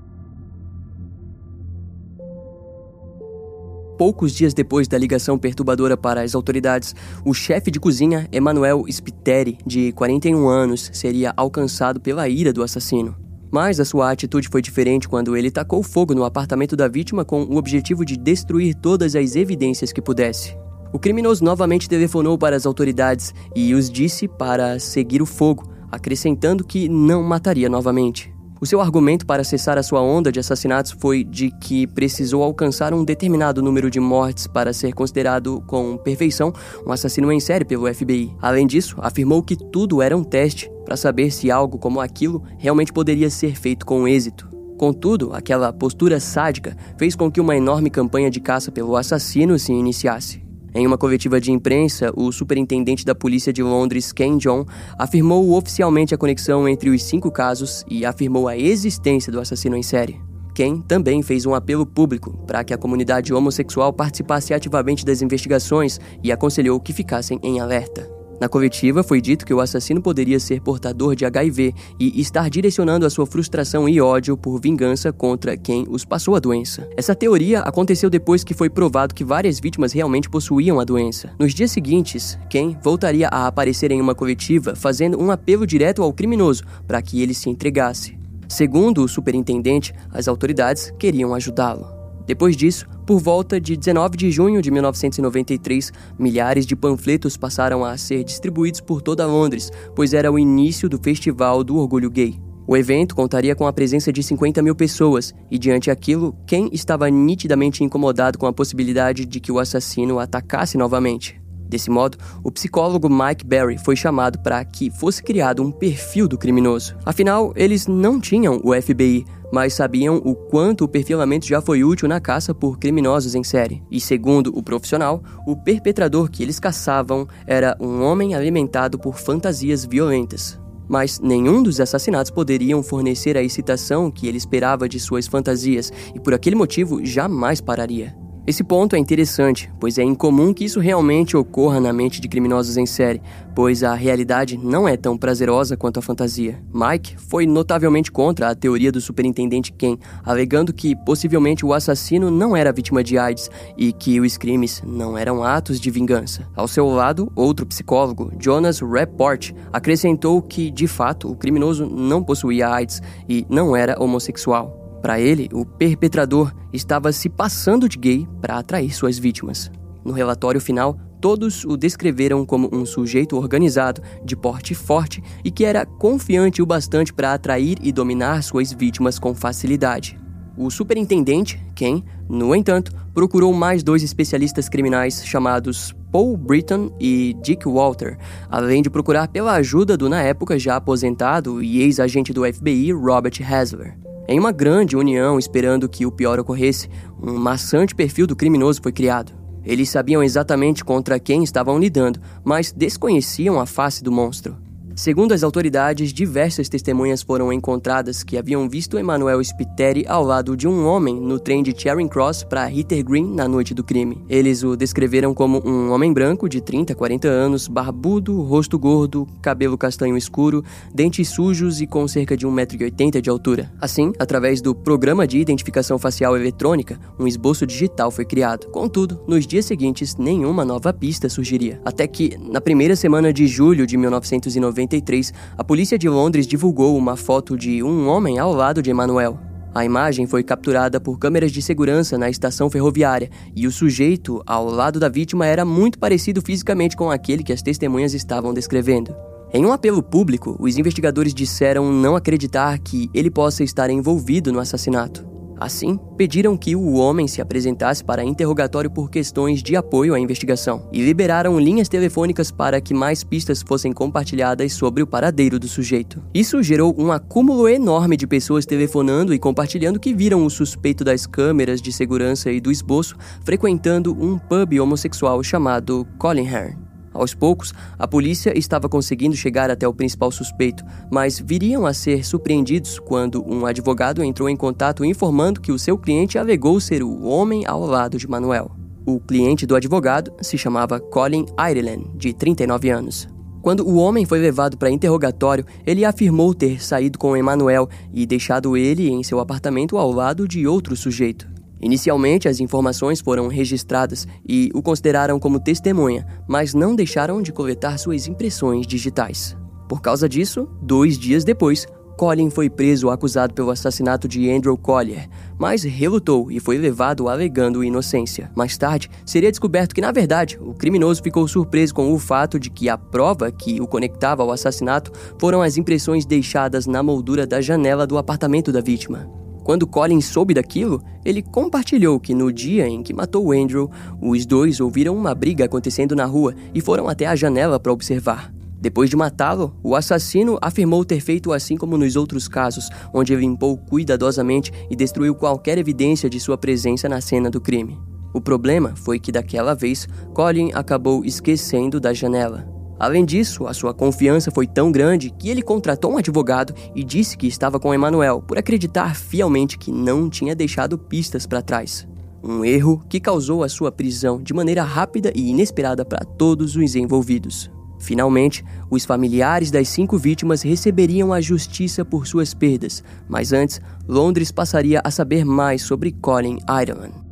Poucos 3.98 4.32
dias 4.32 4.54
depois 4.54 4.86
da 4.86 4.96
ligação 4.96 5.36
perturbadora 5.36 5.96
para 5.96 6.22
as 6.22 6.36
autoridades, 6.36 6.94
o 7.24 7.34
chefe 7.34 7.68
de 7.68 7.80
cozinha, 7.80 8.28
Emanuel 8.30 8.84
Spiteri, 8.88 9.58
de 9.66 9.90
41 9.90 10.48
anos, 10.48 10.88
seria 10.92 11.34
alcançado 11.36 11.98
pela 11.98 12.28
ira 12.28 12.52
do 12.52 12.62
assassino. 12.62 13.16
Mas 13.50 13.80
a 13.80 13.84
sua 13.84 14.12
atitude 14.12 14.48
foi 14.48 14.62
diferente 14.62 15.08
quando 15.08 15.36
ele 15.36 15.50
tacou 15.50 15.82
fogo 15.82 16.14
no 16.14 16.22
apartamento 16.22 16.76
da 16.76 16.86
vítima 16.86 17.24
com 17.24 17.42
o 17.42 17.56
objetivo 17.56 18.04
de 18.04 18.16
destruir 18.16 18.76
todas 18.76 19.16
as 19.16 19.34
evidências 19.34 19.92
que 19.92 20.00
pudesse. 20.00 20.56
O 20.92 20.98
criminoso 20.98 21.44
novamente 21.44 21.88
telefonou 21.88 22.38
para 22.38 22.56
as 22.56 22.64
autoridades 22.64 23.34
e 23.54 23.74
os 23.74 23.90
disse 23.90 24.26
para 24.26 24.78
seguir 24.78 25.20
o 25.20 25.26
fogo, 25.26 25.70
acrescentando 25.90 26.64
que 26.64 26.88
não 26.88 27.22
mataria 27.22 27.68
novamente. 27.68 28.32
O 28.60 28.66
seu 28.66 28.80
argumento 28.80 29.24
para 29.24 29.44
cessar 29.44 29.78
a 29.78 29.82
sua 29.84 30.02
onda 30.02 30.32
de 30.32 30.40
assassinatos 30.40 30.90
foi 30.98 31.22
de 31.22 31.50
que 31.60 31.86
precisou 31.86 32.42
alcançar 32.42 32.92
um 32.92 33.04
determinado 33.04 33.62
número 33.62 33.88
de 33.88 34.00
mortes 34.00 34.48
para 34.48 34.72
ser 34.72 34.92
considerado 34.94 35.62
com 35.66 35.96
perfeição 35.96 36.52
um 36.84 36.90
assassino 36.90 37.30
em 37.30 37.38
série 37.38 37.64
pelo 37.64 37.92
FBI. 37.92 38.34
Além 38.40 38.66
disso, 38.66 38.96
afirmou 38.98 39.42
que 39.42 39.56
tudo 39.56 40.02
era 40.02 40.16
um 40.16 40.24
teste 40.24 40.68
para 40.84 40.96
saber 40.96 41.30
se 41.30 41.50
algo 41.50 41.78
como 41.78 42.00
aquilo 42.00 42.42
realmente 42.56 42.92
poderia 42.92 43.30
ser 43.30 43.54
feito 43.54 43.86
com 43.86 44.08
êxito. 44.08 44.48
Contudo, 44.76 45.32
aquela 45.34 45.72
postura 45.72 46.18
sádica 46.18 46.76
fez 46.96 47.14
com 47.14 47.30
que 47.30 47.40
uma 47.40 47.56
enorme 47.56 47.90
campanha 47.90 48.30
de 48.30 48.40
caça 48.40 48.72
pelo 48.72 48.96
assassino 48.96 49.56
se 49.58 49.72
iniciasse. 49.72 50.47
Em 50.74 50.86
uma 50.86 50.98
coletiva 50.98 51.40
de 51.40 51.50
imprensa, 51.50 52.12
o 52.14 52.30
superintendente 52.30 53.04
da 53.04 53.14
polícia 53.14 53.52
de 53.52 53.62
Londres, 53.62 54.12
Ken 54.12 54.36
John, 54.36 54.66
afirmou 54.98 55.56
oficialmente 55.56 56.14
a 56.14 56.18
conexão 56.18 56.68
entre 56.68 56.90
os 56.90 57.02
cinco 57.02 57.30
casos 57.30 57.84
e 57.88 58.04
afirmou 58.04 58.48
a 58.48 58.56
existência 58.56 59.32
do 59.32 59.40
assassino 59.40 59.76
em 59.76 59.82
série. 59.82 60.20
Ken 60.54 60.80
também 60.80 61.22
fez 61.22 61.46
um 61.46 61.54
apelo 61.54 61.86
público 61.86 62.36
para 62.46 62.64
que 62.64 62.74
a 62.74 62.78
comunidade 62.78 63.32
homossexual 63.32 63.92
participasse 63.92 64.52
ativamente 64.52 65.04
das 65.04 65.22
investigações 65.22 66.00
e 66.22 66.32
aconselhou 66.32 66.80
que 66.80 66.92
ficassem 66.92 67.38
em 67.42 67.60
alerta. 67.60 68.17
Na 68.40 68.48
coletiva, 68.48 69.02
foi 69.02 69.20
dito 69.20 69.44
que 69.44 69.52
o 69.52 69.60
assassino 69.60 70.00
poderia 70.00 70.38
ser 70.38 70.60
portador 70.60 71.16
de 71.16 71.24
HIV 71.24 71.74
e 71.98 72.20
estar 72.20 72.48
direcionando 72.48 73.04
a 73.04 73.10
sua 73.10 73.26
frustração 73.26 73.88
e 73.88 74.00
ódio 74.00 74.36
por 74.36 74.60
vingança 74.60 75.12
contra 75.12 75.56
quem 75.56 75.86
os 75.88 76.04
passou 76.04 76.36
a 76.36 76.38
doença. 76.38 76.88
Essa 76.96 77.14
teoria 77.14 77.60
aconteceu 77.60 78.08
depois 78.08 78.44
que 78.44 78.54
foi 78.54 78.70
provado 78.70 79.14
que 79.14 79.24
várias 79.24 79.58
vítimas 79.58 79.92
realmente 79.92 80.30
possuíam 80.30 80.78
a 80.78 80.84
doença. 80.84 81.30
Nos 81.38 81.52
dias 81.52 81.70
seguintes, 81.70 82.38
Ken 82.48 82.76
voltaria 82.82 83.28
a 83.28 83.46
aparecer 83.46 83.90
em 83.90 84.00
uma 84.00 84.14
coletiva 84.14 84.76
fazendo 84.76 85.20
um 85.20 85.30
apelo 85.30 85.66
direto 85.66 86.02
ao 86.02 86.12
criminoso 86.12 86.62
para 86.86 87.02
que 87.02 87.20
ele 87.20 87.34
se 87.34 87.50
entregasse. 87.50 88.16
Segundo 88.48 89.02
o 89.02 89.08
superintendente, 89.08 89.92
as 90.10 90.26
autoridades 90.26 90.92
queriam 90.98 91.34
ajudá-lo. 91.34 91.97
Depois 92.28 92.54
disso, 92.54 92.86
por 93.06 93.18
volta 93.18 93.58
de 93.58 93.74
19 93.74 94.18
de 94.18 94.30
junho 94.30 94.60
de 94.60 94.70
1993, 94.70 95.90
milhares 96.18 96.66
de 96.66 96.76
panfletos 96.76 97.38
passaram 97.38 97.82
a 97.82 97.96
ser 97.96 98.22
distribuídos 98.22 98.82
por 98.82 99.00
toda 99.00 99.26
Londres, 99.26 99.72
pois 99.96 100.12
era 100.12 100.30
o 100.30 100.38
início 100.38 100.90
do 100.90 100.98
Festival 101.02 101.64
do 101.64 101.78
Orgulho 101.78 102.10
Gay. 102.10 102.38
O 102.66 102.76
evento 102.76 103.16
contaria 103.16 103.56
com 103.56 103.66
a 103.66 103.72
presença 103.72 104.12
de 104.12 104.22
50 104.22 104.60
mil 104.60 104.74
pessoas, 104.74 105.34
e 105.50 105.58
diante 105.58 105.90
aquilo, 105.90 106.36
quem 106.46 106.68
estava 106.70 107.08
nitidamente 107.08 107.82
incomodado 107.82 108.38
com 108.38 108.44
a 108.44 108.52
possibilidade 108.52 109.24
de 109.24 109.40
que 109.40 109.50
o 109.50 109.58
assassino 109.58 110.18
atacasse 110.18 110.76
novamente. 110.76 111.40
Desse 111.68 111.90
modo, 111.90 112.16
o 112.42 112.50
psicólogo 112.50 113.08
Mike 113.08 113.44
Berry 113.44 113.76
foi 113.78 113.94
chamado 113.94 114.38
para 114.38 114.64
que 114.64 114.90
fosse 114.90 115.22
criado 115.22 115.62
um 115.62 115.70
perfil 115.70 116.26
do 116.26 116.38
criminoso. 116.38 116.96
Afinal, 117.04 117.52
eles 117.54 117.86
não 117.86 118.18
tinham 118.18 118.60
o 118.64 118.72
FBI, 118.80 119.24
mas 119.52 119.74
sabiam 119.74 120.16
o 120.16 120.34
quanto 120.34 120.84
o 120.84 120.88
perfilamento 120.88 121.46
já 121.46 121.60
foi 121.60 121.84
útil 121.84 122.08
na 122.08 122.20
caça 122.20 122.54
por 122.54 122.78
criminosos 122.78 123.34
em 123.34 123.44
série. 123.44 123.82
E 123.90 124.00
segundo 124.00 124.56
o 124.56 124.62
profissional, 124.62 125.22
o 125.46 125.56
perpetrador 125.56 126.30
que 126.30 126.42
eles 126.42 126.58
caçavam 126.60 127.26
era 127.46 127.76
um 127.80 128.02
homem 128.02 128.34
alimentado 128.34 128.98
por 128.98 129.18
fantasias 129.18 129.84
violentas. 129.84 130.58
Mas 130.88 131.20
nenhum 131.20 131.62
dos 131.62 131.80
assassinatos 131.80 132.30
poderiam 132.30 132.82
fornecer 132.82 133.36
a 133.36 133.42
excitação 133.42 134.10
que 134.10 134.26
ele 134.26 134.38
esperava 134.38 134.88
de 134.88 134.98
suas 134.98 135.26
fantasias, 135.26 135.92
e 136.14 136.20
por 136.20 136.32
aquele 136.32 136.56
motivo 136.56 137.04
jamais 137.04 137.60
pararia. 137.60 138.16
Esse 138.48 138.64
ponto 138.64 138.96
é 138.96 138.98
interessante, 138.98 139.70
pois 139.78 139.98
é 139.98 140.02
incomum 140.02 140.54
que 140.54 140.64
isso 140.64 140.80
realmente 140.80 141.36
ocorra 141.36 141.78
na 141.78 141.92
mente 141.92 142.18
de 142.18 142.26
criminosos 142.26 142.78
em 142.78 142.86
série, 142.86 143.20
pois 143.54 143.84
a 143.84 143.92
realidade 143.92 144.56
não 144.56 144.88
é 144.88 144.96
tão 144.96 145.18
prazerosa 145.18 145.76
quanto 145.76 145.98
a 145.98 146.02
fantasia. 146.02 146.58
Mike 146.72 147.14
foi 147.18 147.46
notavelmente 147.46 148.10
contra 148.10 148.48
a 148.48 148.54
teoria 148.54 148.90
do 148.90 149.02
superintendente 149.02 149.70
Ken, 149.70 149.98
alegando 150.24 150.72
que 150.72 150.96
possivelmente 150.96 151.66
o 151.66 151.74
assassino 151.74 152.30
não 152.30 152.56
era 152.56 152.72
vítima 152.72 153.04
de 153.04 153.18
AIDS 153.18 153.50
e 153.76 153.92
que 153.92 154.18
os 154.18 154.38
crimes 154.38 154.82
não 154.82 155.18
eram 155.18 155.44
atos 155.44 155.78
de 155.78 155.90
vingança. 155.90 156.48
Ao 156.56 156.66
seu 156.66 156.86
lado, 156.86 157.30
outro 157.36 157.66
psicólogo, 157.66 158.32
Jonas 158.40 158.80
Rapport, 158.80 159.52
acrescentou 159.70 160.40
que, 160.40 160.70
de 160.70 160.86
fato, 160.86 161.30
o 161.30 161.36
criminoso 161.36 161.84
não 161.84 162.24
possuía 162.24 162.70
AIDS 162.70 163.02
e 163.28 163.44
não 163.50 163.76
era 163.76 164.02
homossexual. 164.02 164.77
Para 165.00 165.20
ele, 165.20 165.48
o 165.52 165.64
perpetrador 165.64 166.52
estava 166.72 167.12
se 167.12 167.28
passando 167.28 167.88
de 167.88 167.98
gay 167.98 168.28
para 168.40 168.58
atrair 168.58 168.92
suas 168.92 169.18
vítimas. 169.18 169.70
No 170.04 170.12
relatório 170.12 170.60
final, 170.60 170.98
todos 171.20 171.64
o 171.64 171.76
descreveram 171.76 172.44
como 172.44 172.68
um 172.72 172.84
sujeito 172.84 173.36
organizado, 173.36 174.02
de 174.24 174.36
porte 174.36 174.74
forte 174.74 175.22
e 175.44 175.50
que 175.50 175.64
era 175.64 175.86
confiante 175.86 176.62
o 176.62 176.66
bastante 176.66 177.12
para 177.12 177.34
atrair 177.34 177.78
e 177.82 177.92
dominar 177.92 178.42
suas 178.42 178.72
vítimas 178.72 179.18
com 179.18 179.34
facilidade. 179.34 180.18
O 180.56 180.70
superintendente, 180.70 181.60
Ken, 181.74 182.02
no 182.28 182.52
entanto, 182.52 182.92
procurou 183.14 183.52
mais 183.52 183.84
dois 183.84 184.02
especialistas 184.02 184.68
criminais 184.68 185.24
chamados 185.24 185.94
Paul 186.10 186.36
Britton 186.36 186.90
e 186.98 187.36
Dick 187.42 187.68
Walter, 187.68 188.18
além 188.50 188.82
de 188.82 188.90
procurar 188.90 189.28
pela 189.28 189.52
ajuda 189.54 189.96
do 189.96 190.08
na 190.08 190.20
época 190.20 190.58
já 190.58 190.74
aposentado 190.74 191.62
e 191.62 191.80
ex-agente 191.82 192.32
do 192.32 192.44
FBI 192.44 192.92
Robert 192.92 193.40
Hasler. 193.40 193.96
Em 194.30 194.38
uma 194.38 194.52
grande 194.52 194.94
união 194.94 195.38
esperando 195.38 195.88
que 195.88 196.04
o 196.04 196.12
pior 196.12 196.38
ocorresse, 196.38 196.90
um 197.18 197.38
maçante 197.38 197.94
perfil 197.94 198.26
do 198.26 198.36
criminoso 198.36 198.82
foi 198.82 198.92
criado. 198.92 199.32
Eles 199.64 199.88
sabiam 199.88 200.22
exatamente 200.22 200.84
contra 200.84 201.18
quem 201.18 201.42
estavam 201.42 201.78
lidando, 201.78 202.20
mas 202.44 202.70
desconheciam 202.70 203.58
a 203.58 203.64
face 203.64 204.04
do 204.04 204.12
monstro. 204.12 204.54
Segundo 204.98 205.32
as 205.32 205.44
autoridades, 205.44 206.12
diversas 206.12 206.68
testemunhas 206.68 207.22
foram 207.22 207.52
encontradas 207.52 208.24
que 208.24 208.36
haviam 208.36 208.68
visto 208.68 208.98
Emmanuel 208.98 209.40
Spiteri 209.44 210.04
ao 210.08 210.24
lado 210.24 210.56
de 210.56 210.66
um 210.66 210.84
homem 210.88 211.14
no 211.14 211.38
trem 211.38 211.62
de 211.62 211.72
Charing 211.72 212.08
Cross 212.08 212.42
para 212.42 212.68
Hitter 212.68 213.04
Green 213.04 213.32
na 213.32 213.46
noite 213.46 213.72
do 213.72 213.84
crime. 213.84 214.20
Eles 214.28 214.64
o 214.64 214.74
descreveram 214.74 215.32
como 215.32 215.62
um 215.64 215.92
homem 215.92 216.12
branco 216.12 216.48
de 216.48 216.60
30 216.60 216.94
a 216.94 216.96
40 216.96 217.28
anos, 217.28 217.68
barbudo, 217.68 218.42
rosto 218.42 218.76
gordo, 218.76 219.24
cabelo 219.40 219.78
castanho 219.78 220.16
escuro, 220.16 220.64
dentes 220.92 221.28
sujos 221.28 221.80
e 221.80 221.86
com 221.86 222.08
cerca 222.08 222.36
de 222.36 222.44
1,80m 222.44 223.20
de 223.20 223.30
altura. 223.30 223.72
Assim, 223.80 224.12
através 224.18 224.60
do 224.60 224.74
programa 224.74 225.28
de 225.28 225.38
identificação 225.38 225.96
facial 225.96 226.36
eletrônica, 226.36 226.98
um 227.20 227.28
esboço 227.28 227.64
digital 227.64 228.10
foi 228.10 228.24
criado. 228.24 228.66
Contudo, 228.72 229.20
nos 229.28 229.46
dias 229.46 229.64
seguintes, 229.64 230.16
nenhuma 230.16 230.64
nova 230.64 230.92
pista 230.92 231.28
surgiria. 231.28 231.80
Até 231.84 232.04
que, 232.08 232.36
na 232.36 232.60
primeira 232.60 232.96
semana 232.96 233.32
de 233.32 233.46
julho 233.46 233.86
de 233.86 233.96
1990, 233.96 234.87
1993, 234.88 235.32
a 235.56 235.62
polícia 235.62 235.98
de 235.98 236.08
Londres 236.08 236.46
divulgou 236.46 236.96
uma 236.96 237.16
foto 237.16 237.56
de 237.56 237.82
um 237.82 238.08
homem 238.08 238.38
ao 238.38 238.52
lado 238.52 238.82
de 238.82 238.90
Emmanuel. 238.90 239.38
A 239.74 239.84
imagem 239.84 240.26
foi 240.26 240.42
capturada 240.42 240.98
por 240.98 241.18
câmeras 241.18 241.52
de 241.52 241.60
segurança 241.60 242.16
na 242.16 242.30
estação 242.30 242.70
ferroviária 242.70 243.30
e 243.54 243.66
o 243.66 243.70
sujeito 243.70 244.42
ao 244.46 244.64
lado 244.64 244.98
da 244.98 245.08
vítima 245.08 245.46
era 245.46 245.64
muito 245.64 245.98
parecido 245.98 246.40
fisicamente 246.40 246.96
com 246.96 247.10
aquele 247.10 247.44
que 247.44 247.52
as 247.52 247.62
testemunhas 247.62 248.14
estavam 248.14 248.54
descrevendo. 248.54 249.14
Em 249.52 249.64
um 249.64 249.72
apelo 249.72 250.02
público, 250.02 250.56
os 250.58 250.76
investigadores 250.76 251.32
disseram 251.32 251.92
não 251.92 252.16
acreditar 252.16 252.78
que 252.78 253.08
ele 253.14 253.30
possa 253.30 253.62
estar 253.62 253.88
envolvido 253.88 254.52
no 254.52 254.58
assassinato. 254.58 255.37
Assim, 255.60 255.98
pediram 256.16 256.56
que 256.56 256.76
o 256.76 256.94
homem 256.94 257.26
se 257.26 257.40
apresentasse 257.40 258.04
para 258.04 258.24
interrogatório 258.24 258.90
por 258.90 259.10
questões 259.10 259.62
de 259.62 259.76
apoio 259.76 260.14
à 260.14 260.20
investigação 260.20 260.88
e 260.92 261.04
liberaram 261.04 261.58
linhas 261.58 261.88
telefônicas 261.88 262.50
para 262.50 262.80
que 262.80 262.94
mais 262.94 263.24
pistas 263.24 263.62
fossem 263.62 263.92
compartilhadas 263.92 264.72
sobre 264.72 265.02
o 265.02 265.06
paradeiro 265.06 265.58
do 265.58 265.68
sujeito. 265.68 266.22
Isso 266.32 266.62
gerou 266.62 266.94
um 266.98 267.10
acúmulo 267.10 267.68
enorme 267.68 268.16
de 268.16 268.26
pessoas 268.26 268.64
telefonando 268.64 269.34
e 269.34 269.38
compartilhando 269.38 270.00
que 270.00 270.14
viram 270.14 270.44
o 270.44 270.50
suspeito 270.50 271.02
das 271.02 271.26
câmeras 271.26 271.82
de 271.82 271.92
segurança 271.92 272.50
e 272.50 272.60
do 272.60 272.70
esboço 272.70 273.16
frequentando 273.44 274.12
um 274.12 274.38
pub 274.38 274.80
homossexual 274.80 275.42
chamado 275.42 276.06
Colin 276.18 276.46
Hearn. 276.46 276.87
Aos 277.12 277.34
poucos, 277.34 277.72
a 277.98 278.06
polícia 278.06 278.56
estava 278.56 278.88
conseguindo 278.88 279.36
chegar 279.36 279.70
até 279.70 279.86
o 279.86 279.94
principal 279.94 280.30
suspeito, 280.30 280.84
mas 281.10 281.38
viriam 281.38 281.86
a 281.86 281.92
ser 281.92 282.24
surpreendidos 282.24 282.98
quando 282.98 283.44
um 283.46 283.66
advogado 283.66 284.22
entrou 284.22 284.48
em 284.48 284.56
contato 284.56 285.04
informando 285.04 285.60
que 285.60 285.72
o 285.72 285.78
seu 285.78 285.96
cliente 285.96 286.38
alegou 286.38 286.80
ser 286.80 287.02
o 287.02 287.24
homem 287.24 287.66
ao 287.66 287.84
lado 287.84 288.18
de 288.18 288.28
Manuel. 288.28 288.70
O 289.06 289.18
cliente 289.18 289.64
do 289.64 289.74
advogado 289.74 290.32
se 290.42 290.58
chamava 290.58 291.00
Colin 291.00 291.46
Ireland, 291.58 292.10
de 292.14 292.34
39 292.34 292.90
anos. 292.90 293.28
Quando 293.62 293.86
o 293.86 293.96
homem 293.96 294.24
foi 294.24 294.38
levado 294.38 294.76
para 294.76 294.90
interrogatório, 294.90 295.64
ele 295.86 296.04
afirmou 296.04 296.54
ter 296.54 296.82
saído 296.82 297.18
com 297.18 297.36
Emanuel 297.36 297.88
e 298.12 298.24
deixado 298.24 298.76
ele 298.76 299.08
em 299.08 299.22
seu 299.22 299.40
apartamento 299.40 299.98
ao 299.98 300.12
lado 300.12 300.46
de 300.46 300.66
outro 300.66 300.94
sujeito. 300.94 301.57
Inicialmente, 301.80 302.48
as 302.48 302.60
informações 302.60 303.20
foram 303.20 303.48
registradas 303.48 304.26
e 304.48 304.70
o 304.74 304.82
consideraram 304.82 305.38
como 305.38 305.60
testemunha, 305.60 306.26
mas 306.46 306.74
não 306.74 306.94
deixaram 306.94 307.40
de 307.40 307.52
coletar 307.52 307.98
suas 307.98 308.26
impressões 308.26 308.86
digitais. 308.86 309.56
Por 309.88 310.02
causa 310.02 310.28
disso, 310.28 310.68
dois 310.82 311.18
dias 311.18 311.44
depois, 311.44 311.86
Colin 312.18 312.50
foi 312.50 312.68
preso 312.68 313.10
acusado 313.10 313.54
pelo 313.54 313.70
assassinato 313.70 314.26
de 314.26 314.50
Andrew 314.50 314.76
Collier, 314.76 315.28
mas 315.56 315.84
relutou 315.84 316.50
e 316.50 316.58
foi 316.58 316.76
levado 316.76 317.28
alegando 317.28 317.84
inocência. 317.84 318.50
Mais 318.56 318.76
tarde, 318.76 319.08
seria 319.24 319.52
descoberto 319.52 319.94
que, 319.94 320.00
na 320.00 320.10
verdade, 320.10 320.58
o 320.60 320.74
criminoso 320.74 321.22
ficou 321.22 321.46
surpreso 321.46 321.94
com 321.94 322.12
o 322.12 322.18
fato 322.18 322.58
de 322.58 322.70
que 322.70 322.88
a 322.88 322.98
prova 322.98 323.52
que 323.52 323.80
o 323.80 323.86
conectava 323.86 324.42
ao 324.42 324.50
assassinato 324.50 325.12
foram 325.38 325.62
as 325.62 325.76
impressões 325.76 326.26
deixadas 326.26 326.86
na 326.86 327.04
moldura 327.04 327.46
da 327.46 327.60
janela 327.60 328.04
do 328.04 328.18
apartamento 328.18 328.72
da 328.72 328.80
vítima. 328.80 329.30
Quando 329.68 329.86
Colin 329.86 330.22
soube 330.22 330.54
daquilo, 330.54 331.02
ele 331.22 331.42
compartilhou 331.42 332.18
que 332.18 332.32
no 332.32 332.50
dia 332.50 332.88
em 332.88 333.02
que 333.02 333.12
matou 333.12 333.52
Andrew, 333.52 333.90
os 334.18 334.46
dois 334.46 334.80
ouviram 334.80 335.14
uma 335.14 335.34
briga 335.34 335.66
acontecendo 335.66 336.16
na 336.16 336.24
rua 336.24 336.54
e 336.72 336.80
foram 336.80 337.06
até 337.06 337.26
a 337.26 337.36
janela 337.36 337.78
para 337.78 337.92
observar. 337.92 338.50
Depois 338.80 339.10
de 339.10 339.16
matá-lo, 339.16 339.76
o 339.82 339.94
assassino 339.94 340.56
afirmou 340.62 341.04
ter 341.04 341.20
feito 341.20 341.52
assim 341.52 341.76
como 341.76 341.98
nos 341.98 342.16
outros 342.16 342.48
casos, 342.48 342.88
onde 343.12 343.36
limpou 343.36 343.76
cuidadosamente 343.76 344.72
e 344.90 344.96
destruiu 344.96 345.34
qualquer 345.34 345.76
evidência 345.76 346.30
de 346.30 346.40
sua 346.40 346.56
presença 346.56 347.06
na 347.06 347.20
cena 347.20 347.50
do 347.50 347.60
crime. 347.60 347.98
O 348.32 348.40
problema 348.40 348.94
foi 348.96 349.18
que 349.18 349.30
daquela 349.30 349.74
vez, 349.74 350.08
Colin 350.32 350.70
acabou 350.72 351.26
esquecendo 351.26 352.00
da 352.00 352.14
janela. 352.14 352.77
Além 352.98 353.24
disso, 353.24 353.66
a 353.66 353.72
sua 353.72 353.94
confiança 353.94 354.50
foi 354.50 354.66
tão 354.66 354.90
grande 354.90 355.30
que 355.30 355.48
ele 355.48 355.62
contratou 355.62 356.12
um 356.12 356.18
advogado 356.18 356.74
e 356.94 357.04
disse 357.04 357.36
que 357.36 357.46
estava 357.46 357.78
com 357.78 357.94
Emanuel 357.94 358.42
por 358.42 358.58
acreditar 358.58 359.14
fielmente 359.14 359.78
que 359.78 359.92
não 359.92 360.28
tinha 360.28 360.54
deixado 360.54 360.98
pistas 360.98 361.46
para 361.46 361.62
trás. 361.62 362.08
Um 362.42 362.64
erro 362.64 363.02
que 363.08 363.20
causou 363.20 363.62
a 363.62 363.68
sua 363.68 363.92
prisão 363.92 364.42
de 364.42 364.52
maneira 364.52 364.82
rápida 364.82 365.32
e 365.34 365.50
inesperada 365.50 366.04
para 366.04 366.24
todos 366.24 366.76
os 366.76 366.96
envolvidos. 366.96 367.70
Finalmente, 368.00 368.64
os 368.90 369.04
familiares 369.04 369.70
das 369.70 369.88
cinco 369.88 370.16
vítimas 370.16 370.62
receberiam 370.62 371.32
a 371.32 371.40
justiça 371.40 372.04
por 372.04 372.26
suas 372.26 372.54
perdas, 372.54 373.02
mas 373.28 373.52
antes, 373.52 373.80
Londres 374.06 374.52
passaria 374.52 375.00
a 375.04 375.10
saber 375.10 375.44
mais 375.44 375.82
sobre 375.82 376.12
Colin 376.12 376.58
Ireland. 376.68 377.27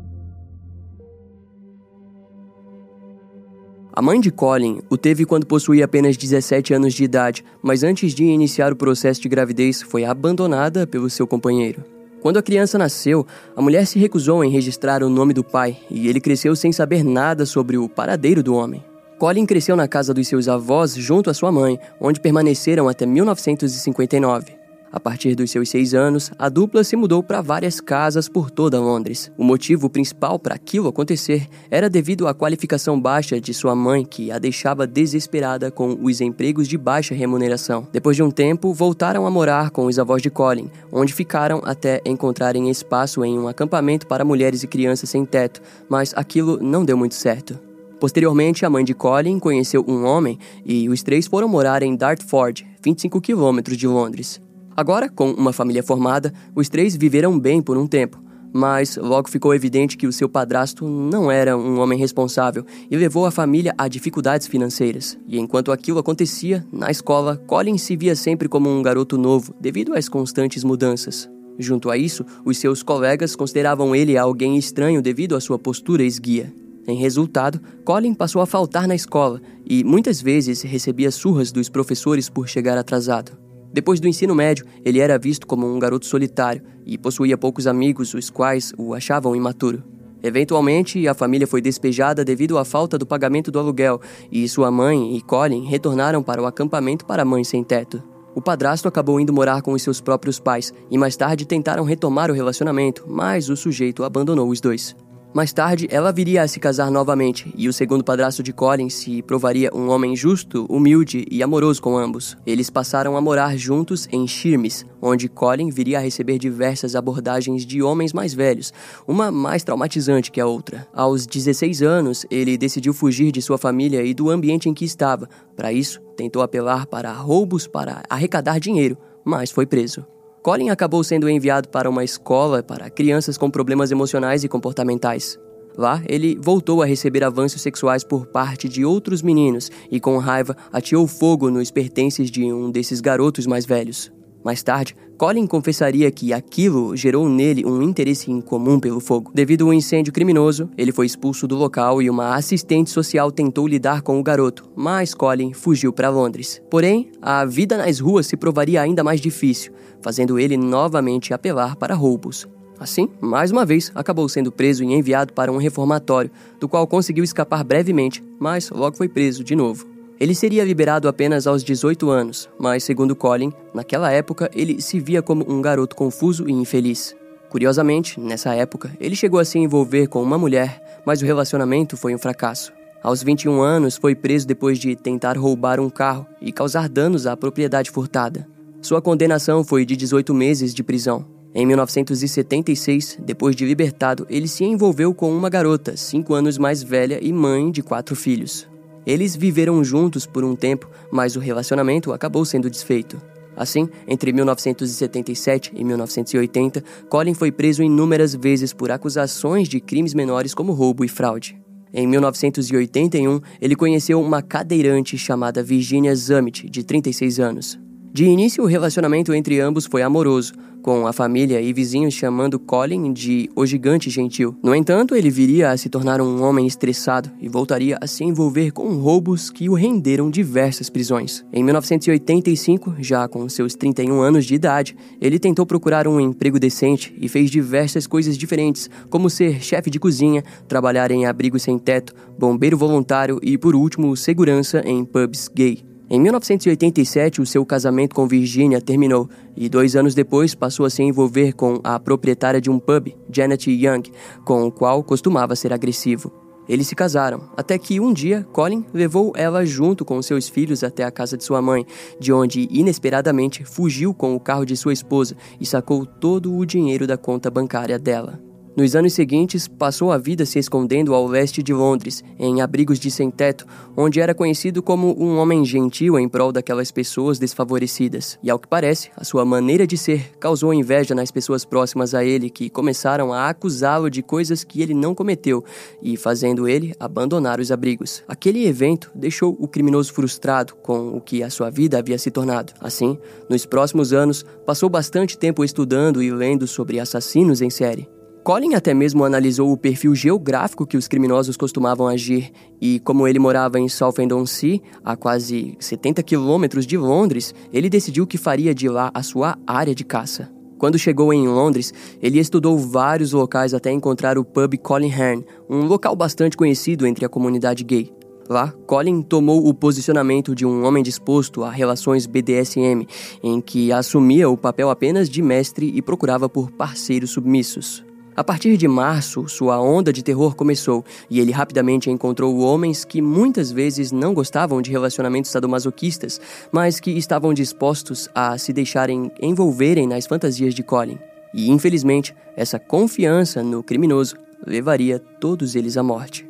A 3.96 4.02
mãe 4.02 4.20
de 4.20 4.30
Colin 4.30 4.82
o 4.90 4.98
teve 4.98 5.24
quando 5.24 5.46
possuía 5.46 5.86
apenas 5.86 6.18
17 6.18 6.74
anos 6.74 6.92
de 6.92 7.02
idade, 7.02 7.42
mas 7.62 7.82
antes 7.82 8.12
de 8.12 8.24
iniciar 8.24 8.70
o 8.70 8.76
processo 8.76 9.22
de 9.22 9.28
gravidez 9.30 9.80
foi 9.80 10.04
abandonada 10.04 10.86
pelo 10.86 11.08
seu 11.08 11.26
companheiro. 11.26 11.82
Quando 12.20 12.36
a 12.36 12.42
criança 12.42 12.76
nasceu, 12.76 13.26
a 13.56 13.62
mulher 13.62 13.86
se 13.86 13.98
recusou 13.98 14.44
em 14.44 14.50
registrar 14.50 15.02
o 15.02 15.08
nome 15.08 15.32
do 15.32 15.42
pai 15.42 15.78
e 15.90 16.08
ele 16.08 16.20
cresceu 16.20 16.54
sem 16.54 16.72
saber 16.72 17.02
nada 17.02 17.46
sobre 17.46 17.78
o 17.78 17.88
paradeiro 17.88 18.42
do 18.42 18.54
homem. 18.54 18.84
Colin 19.18 19.46
cresceu 19.46 19.74
na 19.74 19.88
casa 19.88 20.12
dos 20.12 20.28
seus 20.28 20.46
avós 20.46 20.94
junto 20.94 21.30
à 21.30 21.34
sua 21.34 21.50
mãe, 21.50 21.80
onde 21.98 22.20
permaneceram 22.20 22.90
até 22.90 23.06
1959. 23.06 24.65
A 24.96 25.00
partir 25.00 25.34
dos 25.34 25.50
seus 25.50 25.68
seis 25.68 25.92
anos, 25.92 26.30
a 26.38 26.48
dupla 26.48 26.82
se 26.82 26.96
mudou 26.96 27.22
para 27.22 27.42
várias 27.42 27.82
casas 27.82 28.30
por 28.30 28.50
toda 28.50 28.80
Londres. 28.80 29.30
O 29.36 29.44
motivo 29.44 29.90
principal 29.90 30.38
para 30.38 30.54
aquilo 30.54 30.88
acontecer 30.88 31.46
era 31.70 31.90
devido 31.90 32.26
à 32.26 32.32
qualificação 32.32 32.98
baixa 32.98 33.38
de 33.38 33.52
sua 33.52 33.74
mãe, 33.74 34.06
que 34.06 34.32
a 34.32 34.38
deixava 34.38 34.86
desesperada 34.86 35.70
com 35.70 35.98
os 36.02 36.22
empregos 36.22 36.66
de 36.66 36.78
baixa 36.78 37.14
remuneração. 37.14 37.86
Depois 37.92 38.16
de 38.16 38.22
um 38.22 38.30
tempo, 38.30 38.72
voltaram 38.72 39.26
a 39.26 39.30
morar 39.30 39.68
com 39.68 39.84
os 39.84 39.98
avós 39.98 40.22
de 40.22 40.30
Colin, 40.30 40.70
onde 40.90 41.12
ficaram 41.12 41.60
até 41.62 42.00
encontrarem 42.06 42.70
espaço 42.70 43.22
em 43.22 43.38
um 43.38 43.48
acampamento 43.48 44.06
para 44.06 44.24
mulheres 44.24 44.62
e 44.62 44.66
crianças 44.66 45.10
sem 45.10 45.26
teto, 45.26 45.60
mas 45.90 46.14
aquilo 46.16 46.58
não 46.58 46.86
deu 46.86 46.96
muito 46.96 47.16
certo. 47.16 47.60
Posteriormente, 48.00 48.64
a 48.64 48.70
mãe 48.70 48.82
de 48.82 48.94
Colin 48.94 49.38
conheceu 49.38 49.84
um 49.86 50.06
homem 50.06 50.38
e 50.64 50.88
os 50.88 51.02
três 51.02 51.26
foram 51.26 51.48
morar 51.48 51.82
em 51.82 51.94
Dartford, 51.94 52.66
25 52.82 53.20
quilômetros 53.20 53.76
de 53.76 53.86
Londres. 53.86 54.45
Agora, 54.76 55.08
com 55.08 55.30
uma 55.30 55.54
família 55.54 55.82
formada, 55.82 56.32
os 56.54 56.68
três 56.68 56.94
viveram 56.94 57.38
bem 57.38 57.62
por 57.62 57.78
um 57.78 57.86
tempo, 57.86 58.22
mas 58.52 58.96
logo 58.96 59.30
ficou 59.30 59.54
evidente 59.54 59.96
que 59.96 60.06
o 60.06 60.12
seu 60.12 60.28
padrasto 60.28 60.86
não 60.86 61.30
era 61.30 61.56
um 61.56 61.80
homem 61.80 61.98
responsável 61.98 62.62
e 62.90 62.96
levou 62.96 63.24
a 63.24 63.30
família 63.30 63.74
a 63.78 63.88
dificuldades 63.88 64.46
financeiras. 64.46 65.18
E 65.26 65.38
enquanto 65.38 65.72
aquilo 65.72 65.98
acontecia, 65.98 66.66
na 66.70 66.90
escola, 66.90 67.38
Colin 67.46 67.78
se 67.78 67.96
via 67.96 68.14
sempre 68.14 68.50
como 68.50 68.68
um 68.68 68.82
garoto 68.82 69.16
novo 69.16 69.54
devido 69.58 69.94
às 69.94 70.10
constantes 70.10 70.62
mudanças. 70.62 71.26
Junto 71.58 71.90
a 71.90 71.96
isso, 71.96 72.22
os 72.44 72.58
seus 72.58 72.82
colegas 72.82 73.34
consideravam 73.34 73.96
ele 73.96 74.18
alguém 74.18 74.58
estranho 74.58 75.00
devido 75.00 75.34
à 75.34 75.40
sua 75.40 75.58
postura 75.58 76.02
esguia. 76.02 76.52
Em 76.86 76.98
resultado, 76.98 77.60
Colin 77.82 78.12
passou 78.12 78.42
a 78.42 78.46
faltar 78.46 78.86
na 78.86 78.94
escola 78.94 79.40
e 79.64 79.82
muitas 79.82 80.20
vezes 80.20 80.60
recebia 80.60 81.10
surras 81.10 81.50
dos 81.50 81.70
professores 81.70 82.28
por 82.28 82.46
chegar 82.46 82.76
atrasado. 82.76 83.45
Depois 83.72 84.00
do 84.00 84.08
ensino 84.08 84.34
médio, 84.34 84.64
ele 84.84 85.00
era 85.00 85.18
visto 85.18 85.46
como 85.46 85.66
um 85.66 85.78
garoto 85.78 86.06
solitário 86.06 86.62
e 86.84 86.96
possuía 86.96 87.36
poucos 87.36 87.66
amigos, 87.66 88.14
os 88.14 88.30
quais 88.30 88.72
o 88.78 88.94
achavam 88.94 89.36
imaturo. 89.36 89.82
Eventualmente, 90.22 91.06
a 91.06 91.14
família 91.14 91.46
foi 91.46 91.60
despejada 91.60 92.24
devido 92.24 92.58
à 92.58 92.64
falta 92.64 92.98
do 92.98 93.06
pagamento 93.06 93.50
do 93.50 93.58
aluguel 93.58 94.00
e 94.30 94.48
sua 94.48 94.70
mãe 94.70 95.16
e 95.16 95.20
Colin 95.20 95.66
retornaram 95.66 96.22
para 96.22 96.42
o 96.42 96.46
acampamento 96.46 97.04
para 97.04 97.24
mães 97.24 97.48
sem 97.48 97.62
teto. 97.62 98.02
O 98.34 98.42
padrasto 98.42 98.88
acabou 98.88 99.18
indo 99.20 99.32
morar 99.32 99.62
com 99.62 99.72
os 99.72 99.82
seus 99.82 100.00
próprios 100.00 100.38
pais 100.38 100.72
e 100.90 100.98
mais 100.98 101.16
tarde 101.16 101.46
tentaram 101.46 101.84
retomar 101.84 102.30
o 102.30 102.34
relacionamento, 102.34 103.04
mas 103.06 103.48
o 103.48 103.56
sujeito 103.56 104.04
abandonou 104.04 104.48
os 104.48 104.60
dois. 104.60 104.94
Mais 105.34 105.52
tarde, 105.52 105.86
ela 105.90 106.12
viria 106.12 106.42
a 106.42 106.48
se 106.48 106.58
casar 106.58 106.90
novamente, 106.90 107.52
e 107.56 107.68
o 107.68 107.72
segundo 107.72 108.02
padrasto 108.02 108.42
de 108.42 108.54
Colin 108.54 108.88
se 108.88 109.20
provaria 109.22 109.70
um 109.74 109.90
homem 109.90 110.16
justo, 110.16 110.64
humilde 110.70 111.26
e 111.30 111.42
amoroso 111.42 111.82
com 111.82 111.98
ambos. 111.98 112.36
Eles 112.46 112.70
passaram 112.70 113.16
a 113.16 113.20
morar 113.20 113.54
juntos 113.56 114.08
em 114.10 114.26
Shirmes, 114.26 114.86
onde 115.00 115.28
Colin 115.28 115.68
viria 115.68 115.98
a 115.98 116.00
receber 116.00 116.38
diversas 116.38 116.96
abordagens 116.96 117.66
de 117.66 117.82
homens 117.82 118.14
mais 118.14 118.32
velhos, 118.32 118.72
uma 119.06 119.30
mais 119.30 119.62
traumatizante 119.62 120.30
que 120.30 120.40
a 120.40 120.46
outra. 120.46 120.88
Aos 120.94 121.26
16 121.26 121.82
anos, 121.82 122.24
ele 122.30 122.56
decidiu 122.56 122.94
fugir 122.94 123.30
de 123.30 123.42
sua 123.42 123.58
família 123.58 124.02
e 124.02 124.14
do 124.14 124.30
ambiente 124.30 124.70
em 124.70 124.74
que 124.74 124.86
estava. 124.86 125.28
Para 125.54 125.70
isso, 125.70 126.00
tentou 126.16 126.40
apelar 126.40 126.86
para 126.86 127.12
roubos 127.12 127.66
para 127.66 128.02
arrecadar 128.08 128.58
dinheiro, 128.58 128.96
mas 129.22 129.50
foi 129.50 129.66
preso. 129.66 130.04
Colin 130.46 130.70
acabou 130.70 131.02
sendo 131.02 131.28
enviado 131.28 131.68
para 131.68 131.90
uma 131.90 132.04
escola 132.04 132.62
para 132.62 132.88
crianças 132.88 133.36
com 133.36 133.50
problemas 133.50 133.90
emocionais 133.90 134.44
e 134.44 134.48
comportamentais. 134.48 135.36
Lá, 135.76 136.00
ele 136.08 136.38
voltou 136.40 136.80
a 136.80 136.86
receber 136.86 137.24
avanços 137.24 137.60
sexuais 137.60 138.04
por 138.04 138.26
parte 138.26 138.68
de 138.68 138.84
outros 138.84 139.22
meninos 139.22 139.72
e, 139.90 139.98
com 139.98 140.16
raiva, 140.18 140.56
ateou 140.72 141.04
fogo 141.08 141.50
nos 141.50 141.72
pertences 141.72 142.30
de 142.30 142.44
um 142.44 142.70
desses 142.70 143.00
garotos 143.00 143.44
mais 143.44 143.66
velhos. 143.66 144.12
Mais 144.46 144.62
tarde, 144.62 144.94
Colin 145.18 145.44
confessaria 145.44 146.08
que 146.08 146.32
aquilo 146.32 146.96
gerou 146.96 147.28
nele 147.28 147.66
um 147.66 147.82
interesse 147.82 148.30
incomum 148.30 148.78
pelo 148.78 149.00
fogo. 149.00 149.32
Devido 149.34 149.64
a 149.64 149.70
um 149.70 149.72
incêndio 149.72 150.12
criminoso, 150.12 150.70
ele 150.78 150.92
foi 150.92 151.04
expulso 151.04 151.48
do 151.48 151.56
local 151.56 152.00
e 152.00 152.08
uma 152.08 152.36
assistente 152.36 152.90
social 152.90 153.32
tentou 153.32 153.66
lidar 153.66 154.02
com 154.02 154.20
o 154.20 154.22
garoto, 154.22 154.70
mas 154.76 155.14
Colin 155.14 155.52
fugiu 155.52 155.92
para 155.92 156.10
Londres. 156.10 156.62
Porém, 156.70 157.10
a 157.20 157.44
vida 157.44 157.76
nas 157.76 157.98
ruas 157.98 158.28
se 158.28 158.36
provaria 158.36 158.80
ainda 158.80 159.02
mais 159.02 159.20
difícil, 159.20 159.72
fazendo 160.00 160.38
ele 160.38 160.56
novamente 160.56 161.34
apelar 161.34 161.74
para 161.74 161.96
roubos. 161.96 162.46
Assim, 162.78 163.08
mais 163.20 163.50
uma 163.50 163.66
vez, 163.66 163.90
acabou 163.96 164.28
sendo 164.28 164.52
preso 164.52 164.84
e 164.84 164.94
enviado 164.94 165.32
para 165.32 165.50
um 165.50 165.56
reformatório, 165.56 166.30
do 166.60 166.68
qual 166.68 166.86
conseguiu 166.86 167.24
escapar 167.24 167.64
brevemente, 167.64 168.22
mas 168.38 168.70
logo 168.70 168.96
foi 168.96 169.08
preso 169.08 169.42
de 169.42 169.56
novo. 169.56 169.95
Ele 170.18 170.34
seria 170.34 170.64
liberado 170.64 171.08
apenas 171.08 171.46
aos 171.46 171.62
18 171.62 172.08
anos, 172.08 172.48
mas, 172.58 172.84
segundo 172.84 173.14
Colin, 173.14 173.52
naquela 173.74 174.10
época 174.10 174.50
ele 174.54 174.80
se 174.80 174.98
via 174.98 175.20
como 175.20 175.44
um 175.46 175.60
garoto 175.60 175.94
confuso 175.94 176.48
e 176.48 176.52
infeliz. 176.52 177.14
Curiosamente, 177.50 178.18
nessa 178.18 178.54
época, 178.54 178.90
ele 178.98 179.14
chegou 179.14 179.38
a 179.38 179.44
se 179.44 179.58
envolver 179.58 180.08
com 180.08 180.22
uma 180.22 180.38
mulher, 180.38 181.02
mas 181.06 181.20
o 181.20 181.26
relacionamento 181.26 181.96
foi 181.96 182.14
um 182.14 182.18
fracasso. 182.18 182.72
Aos 183.02 183.22
21 183.22 183.60
anos, 183.60 183.96
foi 183.96 184.14
preso 184.14 184.46
depois 184.46 184.78
de 184.78 184.96
tentar 184.96 185.36
roubar 185.36 185.78
um 185.78 185.90
carro 185.90 186.26
e 186.40 186.50
causar 186.50 186.88
danos 186.88 187.26
à 187.26 187.36
propriedade 187.36 187.90
furtada. 187.90 188.48
Sua 188.80 189.02
condenação 189.02 189.62
foi 189.62 189.84
de 189.84 189.96
18 189.96 190.34
meses 190.34 190.74
de 190.74 190.82
prisão. 190.82 191.24
Em 191.54 191.64
1976, 191.66 193.18
depois 193.22 193.54
de 193.54 193.64
libertado, 193.64 194.26
ele 194.28 194.48
se 194.48 194.64
envolveu 194.64 195.14
com 195.14 195.30
uma 195.30 195.48
garota, 195.48 195.96
5 195.96 196.34
anos 196.34 196.58
mais 196.58 196.82
velha 196.82 197.18
e 197.22 197.32
mãe 197.32 197.70
de 197.70 197.82
quatro 197.82 198.16
filhos. 198.16 198.66
Eles 199.06 199.36
viveram 199.36 199.84
juntos 199.84 200.26
por 200.26 200.44
um 200.44 200.56
tempo, 200.56 200.90
mas 201.12 201.36
o 201.36 201.40
relacionamento 201.40 202.12
acabou 202.12 202.44
sendo 202.44 202.68
desfeito. 202.68 203.22
Assim, 203.56 203.88
entre 204.06 204.32
1977 204.32 205.72
e 205.74 205.84
1980, 205.84 206.82
Colin 207.08 207.32
foi 207.32 207.50
preso 207.50 207.82
inúmeras 207.82 208.34
vezes 208.34 208.72
por 208.72 208.90
acusações 208.90 209.68
de 209.68 209.80
crimes 209.80 210.12
menores 210.12 210.52
como 210.52 210.72
roubo 210.72 211.04
e 211.04 211.08
fraude. 211.08 211.56
Em 211.94 212.06
1981, 212.06 213.40
ele 213.60 213.76
conheceu 213.76 214.20
uma 214.20 214.42
cadeirante 214.42 215.16
chamada 215.16 215.62
Virginia 215.62 216.14
Zammit, 216.14 216.68
de 216.68 216.82
36 216.82 217.40
anos. 217.40 217.85
De 218.16 218.24
início, 218.24 218.64
o 218.64 218.66
relacionamento 218.66 219.34
entre 219.34 219.60
ambos 219.60 219.84
foi 219.84 220.00
amoroso, 220.00 220.54
com 220.80 221.06
a 221.06 221.12
família 221.12 221.60
e 221.60 221.70
vizinhos 221.70 222.14
chamando 222.14 222.58
Colin 222.58 223.12
de 223.12 223.50
o 223.54 223.66
gigante 223.66 224.08
gentil. 224.08 224.56
No 224.62 224.74
entanto, 224.74 225.14
ele 225.14 225.28
viria 225.28 225.70
a 225.70 225.76
se 225.76 225.90
tornar 225.90 226.18
um 226.22 226.42
homem 226.42 226.66
estressado 226.66 227.30
e 227.38 227.46
voltaria 227.46 227.98
a 228.00 228.06
se 228.06 228.24
envolver 228.24 228.70
com 228.70 228.88
roubos 228.94 229.50
que 229.50 229.68
o 229.68 229.74
renderam 229.74 230.30
diversas 230.30 230.88
prisões. 230.88 231.44
Em 231.52 231.62
1985, 231.62 232.94
já 233.00 233.28
com 233.28 233.46
seus 233.50 233.74
31 233.74 234.18
anos 234.22 234.46
de 234.46 234.54
idade, 234.54 234.96
ele 235.20 235.38
tentou 235.38 235.66
procurar 235.66 236.08
um 236.08 236.18
emprego 236.18 236.58
decente 236.58 237.14
e 237.20 237.28
fez 237.28 237.50
diversas 237.50 238.06
coisas 238.06 238.38
diferentes, 238.38 238.88
como 239.10 239.28
ser 239.28 239.62
chefe 239.62 239.90
de 239.90 240.00
cozinha, 240.00 240.42
trabalhar 240.66 241.10
em 241.10 241.26
abrigo 241.26 241.58
sem 241.58 241.78
teto, 241.78 242.14
bombeiro 242.38 242.78
voluntário 242.78 243.38
e, 243.42 243.58
por 243.58 243.76
último, 243.76 244.16
segurança 244.16 244.80
em 244.86 245.04
pubs 245.04 245.50
gay. 245.54 245.95
Em 246.08 246.20
1987, 246.20 247.40
o 247.40 247.46
seu 247.46 247.66
casamento 247.66 248.14
com 248.14 248.28
Virginia 248.28 248.80
terminou 248.80 249.28
e 249.56 249.68
dois 249.68 249.96
anos 249.96 250.14
depois 250.14 250.54
passou 250.54 250.86
a 250.86 250.90
se 250.90 251.02
envolver 251.02 251.52
com 251.52 251.80
a 251.82 251.98
proprietária 251.98 252.60
de 252.60 252.70
um 252.70 252.78
pub, 252.78 253.12
Janet 253.28 253.68
Young, 253.68 254.04
com 254.44 254.64
o 254.64 254.70
qual 254.70 255.02
costumava 255.02 255.56
ser 255.56 255.72
agressivo. 255.72 256.32
Eles 256.68 256.86
se 256.86 256.94
casaram, 256.94 257.50
até 257.56 257.76
que 257.76 257.98
um 257.98 258.12
dia 258.12 258.46
Colin 258.52 258.84
levou 258.94 259.32
ela 259.34 259.66
junto 259.66 260.04
com 260.04 260.22
seus 260.22 260.48
filhos 260.48 260.84
até 260.84 261.02
a 261.02 261.10
casa 261.10 261.36
de 261.36 261.42
sua 261.42 261.60
mãe, 261.60 261.84
de 262.20 262.32
onde 262.32 262.68
inesperadamente 262.70 263.64
fugiu 263.64 264.14
com 264.14 264.36
o 264.36 264.40
carro 264.40 264.64
de 264.64 264.76
sua 264.76 264.92
esposa 264.92 265.36
e 265.60 265.66
sacou 265.66 266.06
todo 266.06 266.56
o 266.56 266.64
dinheiro 266.64 267.04
da 267.04 267.16
conta 267.16 267.50
bancária 267.50 267.98
dela. 267.98 268.45
Nos 268.76 268.94
anos 268.94 269.14
seguintes, 269.14 269.66
passou 269.66 270.12
a 270.12 270.18
vida 270.18 270.44
se 270.44 270.58
escondendo 270.58 271.14
ao 271.14 271.26
leste 271.26 271.62
de 271.62 271.72
Londres, 271.72 272.22
em 272.38 272.60
abrigos 272.60 272.98
de 272.98 273.10
sem-teto, 273.10 273.64
onde 273.96 274.20
era 274.20 274.34
conhecido 274.34 274.82
como 274.82 275.18
um 275.18 275.38
homem 275.38 275.64
gentil 275.64 276.18
em 276.18 276.28
prol 276.28 276.52
daquelas 276.52 276.92
pessoas 276.92 277.38
desfavorecidas. 277.38 278.38
E 278.42 278.50
ao 278.50 278.58
que 278.58 278.68
parece, 278.68 279.08
a 279.16 279.24
sua 279.24 279.46
maneira 279.46 279.86
de 279.86 279.96
ser 279.96 280.30
causou 280.38 280.74
inveja 280.74 281.14
nas 281.14 281.30
pessoas 281.30 281.64
próximas 281.64 282.14
a 282.14 282.22
ele, 282.22 282.50
que 282.50 282.68
começaram 282.68 283.32
a 283.32 283.48
acusá-lo 283.48 284.10
de 284.10 284.22
coisas 284.22 284.62
que 284.62 284.82
ele 284.82 284.92
não 284.92 285.14
cometeu 285.14 285.64
e 286.02 286.14
fazendo 286.18 286.68
ele 286.68 286.94
abandonar 287.00 287.60
os 287.60 287.72
abrigos. 287.72 288.22
Aquele 288.28 288.66
evento 288.66 289.10
deixou 289.14 289.56
o 289.58 289.66
criminoso 289.66 290.12
frustrado 290.12 290.74
com 290.82 291.16
o 291.16 291.20
que 291.22 291.42
a 291.42 291.48
sua 291.48 291.70
vida 291.70 291.98
havia 291.98 292.18
se 292.18 292.30
tornado. 292.30 292.74
Assim, 292.78 293.16
nos 293.48 293.64
próximos 293.64 294.12
anos, 294.12 294.44
passou 294.66 294.90
bastante 294.90 295.38
tempo 295.38 295.64
estudando 295.64 296.22
e 296.22 296.30
lendo 296.30 296.66
sobre 296.66 297.00
assassinos 297.00 297.62
em 297.62 297.70
série. 297.70 298.15
Colin 298.46 298.76
até 298.76 298.94
mesmo 298.94 299.24
analisou 299.24 299.72
o 299.72 299.76
perfil 299.76 300.14
geográfico 300.14 300.86
que 300.86 300.96
os 300.96 301.08
criminosos 301.08 301.56
costumavam 301.56 302.06
agir 302.06 302.52
e, 302.80 303.00
como 303.00 303.26
ele 303.26 303.40
morava 303.40 303.80
em 303.80 303.88
Southend-on-Sea, 303.88 304.78
a 305.04 305.16
quase 305.16 305.76
70 305.80 306.22
quilômetros 306.22 306.86
de 306.86 306.96
Londres, 306.96 307.52
ele 307.72 307.90
decidiu 307.90 308.24
que 308.24 308.38
faria 308.38 308.72
de 308.72 308.88
lá 308.88 309.10
a 309.12 309.20
sua 309.20 309.58
área 309.66 309.92
de 309.92 310.04
caça. 310.04 310.48
Quando 310.78 310.96
chegou 310.96 311.32
em 311.32 311.48
Londres, 311.48 311.92
ele 312.22 312.38
estudou 312.38 312.78
vários 312.78 313.32
locais 313.32 313.74
até 313.74 313.90
encontrar 313.90 314.38
o 314.38 314.44
pub 314.44 314.78
Colin 314.78 315.10
Hearn, 315.10 315.44
um 315.68 315.80
local 315.80 316.14
bastante 316.14 316.56
conhecido 316.56 317.04
entre 317.04 317.26
a 317.26 317.28
comunidade 317.28 317.82
gay. 317.82 318.12
Lá, 318.48 318.72
Colin 318.86 319.22
tomou 319.22 319.66
o 319.66 319.74
posicionamento 319.74 320.54
de 320.54 320.64
um 320.64 320.84
homem 320.84 321.02
disposto 321.02 321.64
a 321.64 321.70
relações 321.72 322.28
BDSM, 322.28 323.08
em 323.42 323.60
que 323.60 323.90
assumia 323.90 324.48
o 324.48 324.56
papel 324.56 324.88
apenas 324.88 325.28
de 325.28 325.42
mestre 325.42 325.90
e 325.92 326.00
procurava 326.00 326.48
por 326.48 326.70
parceiros 326.70 327.30
submissos. 327.30 328.05
A 328.36 328.44
partir 328.44 328.76
de 328.76 328.86
março, 328.86 329.48
sua 329.48 329.80
onda 329.80 330.12
de 330.12 330.22
terror 330.22 330.54
começou 330.54 331.02
e 331.30 331.40
ele 331.40 331.52
rapidamente 331.52 332.10
encontrou 332.10 332.58
homens 332.58 333.02
que 333.02 333.22
muitas 333.22 333.72
vezes 333.72 334.12
não 334.12 334.34
gostavam 334.34 334.82
de 334.82 334.90
relacionamentos 334.90 335.50
sadomasoquistas, 335.50 336.38
mas 336.70 337.00
que 337.00 337.12
estavam 337.12 337.54
dispostos 337.54 338.28
a 338.34 338.58
se 338.58 338.74
deixarem 338.74 339.32
envolverem 339.40 340.06
nas 340.06 340.26
fantasias 340.26 340.74
de 340.74 340.82
Colin. 340.82 341.18
E 341.54 341.70
infelizmente, 341.70 342.34
essa 342.54 342.78
confiança 342.78 343.62
no 343.62 343.82
criminoso 343.82 344.36
levaria 344.66 345.18
todos 345.18 345.74
eles 345.74 345.96
à 345.96 346.02
morte. 346.02 346.46